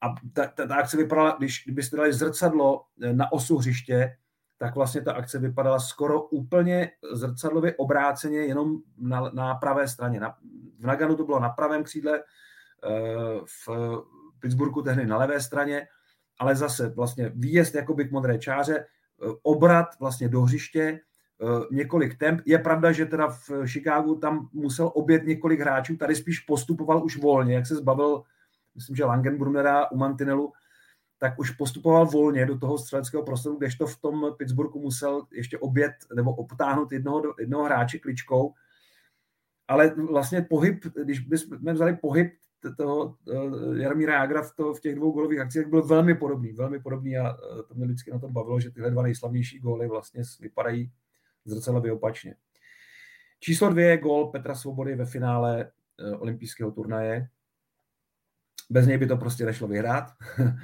[0.00, 4.16] A ta, ta, ta akce vypadala, když kdybyste dali zrcadlo na osu hřiště,
[4.58, 10.20] tak vlastně ta akce vypadala skoro úplně zrcadlově obráceně jenom na, na pravé straně.
[10.20, 10.36] Na,
[10.78, 13.68] v Naganu to bylo na pravém křídle, eh, v
[14.44, 15.86] Pittsburghu tehdy na levé straně,
[16.38, 18.86] ale zase vlastně výjezd jakoby k modré čáře, eh,
[19.42, 22.40] obrat vlastně do hřiště, eh, několik temp.
[22.46, 27.16] Je pravda, že teda v Chicagu tam musel obět několik hráčů, tady spíš postupoval už
[27.16, 28.22] volně, jak se zbavil,
[28.74, 30.52] myslím, že Langenbrunera u Mantinelu,
[31.18, 35.92] tak už postupoval volně do toho střeleckého prostoru, kdežto v tom Pittsburghu musel ještě obět
[36.14, 38.54] nebo obtáhnout jednoho, jednoho hráče kličkou.
[39.68, 42.32] Ale vlastně pohyb, když bychom vzali pohyb
[42.72, 46.80] toho uh, Jaromíra Jágra v, to, v těch dvou golových akcích, byl velmi podobný, velmi
[46.80, 50.22] podobný a uh, to mě vždycky na tom bavilo, že tyhle dva nejslavnější góly vlastně
[50.40, 50.92] vypadají
[51.44, 52.36] zrcadlově opačně.
[53.40, 57.28] Číslo dvě je gól Petra Svobody ve finále uh, olympijského turnaje.
[58.70, 60.04] Bez něj by to prostě nešlo vyhrát.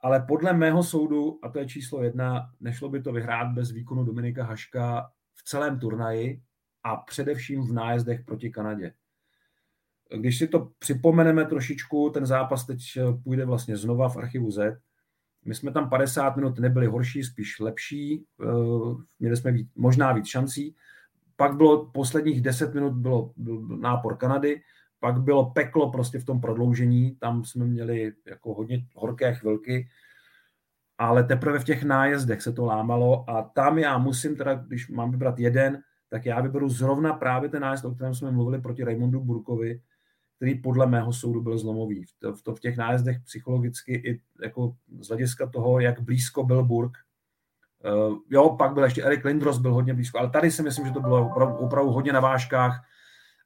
[0.00, 4.04] ale podle mého soudu, a to je číslo jedna, nešlo by to vyhrát bez výkonu
[4.04, 6.42] Dominika Haška v celém turnaji
[6.82, 8.92] a především v nájezdech proti Kanadě.
[10.16, 12.78] Když si to připomeneme trošičku, ten zápas teď
[13.24, 14.78] půjde vlastně znova v archivu Z.
[15.44, 18.46] My jsme tam 50 minut nebyli horší, spíš lepší, eh,
[19.18, 20.74] měli jsme víc, možná víc šancí.
[21.36, 24.60] Pak bylo posledních 10 minut bylo, byl nápor Kanady,
[25.00, 29.88] pak bylo peklo prostě v tom prodloužení, tam jsme měli jako hodně horké chvilky,
[30.98, 35.10] ale teprve v těch nájezdech se to lámalo a tam já musím teda, když mám
[35.10, 39.20] vybrat jeden, tak já vyberu zrovna právě ten nájezd, o kterém jsme mluvili proti Raymondu
[39.20, 39.80] Burkovi,
[40.38, 42.04] který podle mého soudu byl zlomový.
[42.04, 46.44] V, to, v, to, v těch nájezdech psychologicky i jako z hlediska toho, jak blízko
[46.44, 46.92] byl Burk.
[47.84, 50.92] Uh, jo, pak byl ještě Erik Lindros, byl hodně blízko, ale tady si myslím, že
[50.92, 52.84] to bylo opravdu, opravdu hodně na vážkách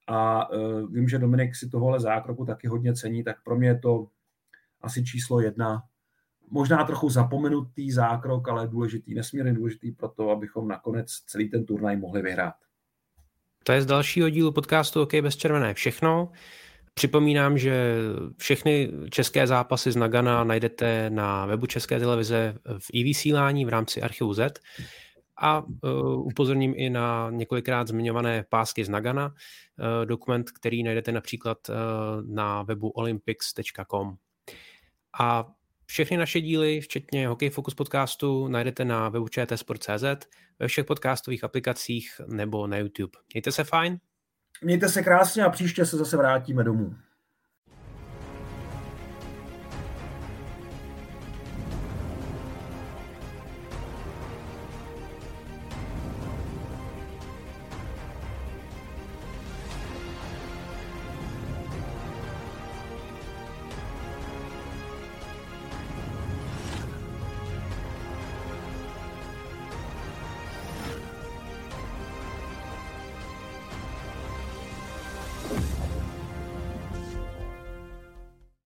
[0.07, 3.79] a uh, vím, že Dominik si tohohle zákroku taky hodně cení, tak pro mě je
[3.79, 4.09] to
[4.81, 5.83] asi číslo jedna.
[6.51, 11.97] Možná trochu zapomenutý zákrok, ale důležitý, nesmírně důležitý pro to, abychom nakonec celý ten turnaj
[11.97, 12.55] mohli vyhrát.
[13.65, 16.33] To je z dalšího dílu podcastu OK bez červené všechno.
[16.95, 17.97] Připomínám, že
[18.39, 24.35] všechny české zápasy z Nagana najdete na webu České televize v e-vysílání v rámci Archivu
[24.35, 24.61] Z
[25.37, 31.59] a uh, upozorním i na několikrát zmiňované pásky z Nagana, uh, dokument, který najdete například
[31.69, 31.75] uh,
[32.35, 34.17] na webu olympics.com.
[35.21, 35.47] A
[35.87, 40.29] všechny naše díly, včetně Hokej Focus podcastu, najdete na webu čtsport.cz,
[40.59, 43.19] ve všech podcastových aplikacích nebo na YouTube.
[43.35, 43.99] Mějte se fajn.
[44.63, 46.95] Mějte se krásně a příště se zase vrátíme domů.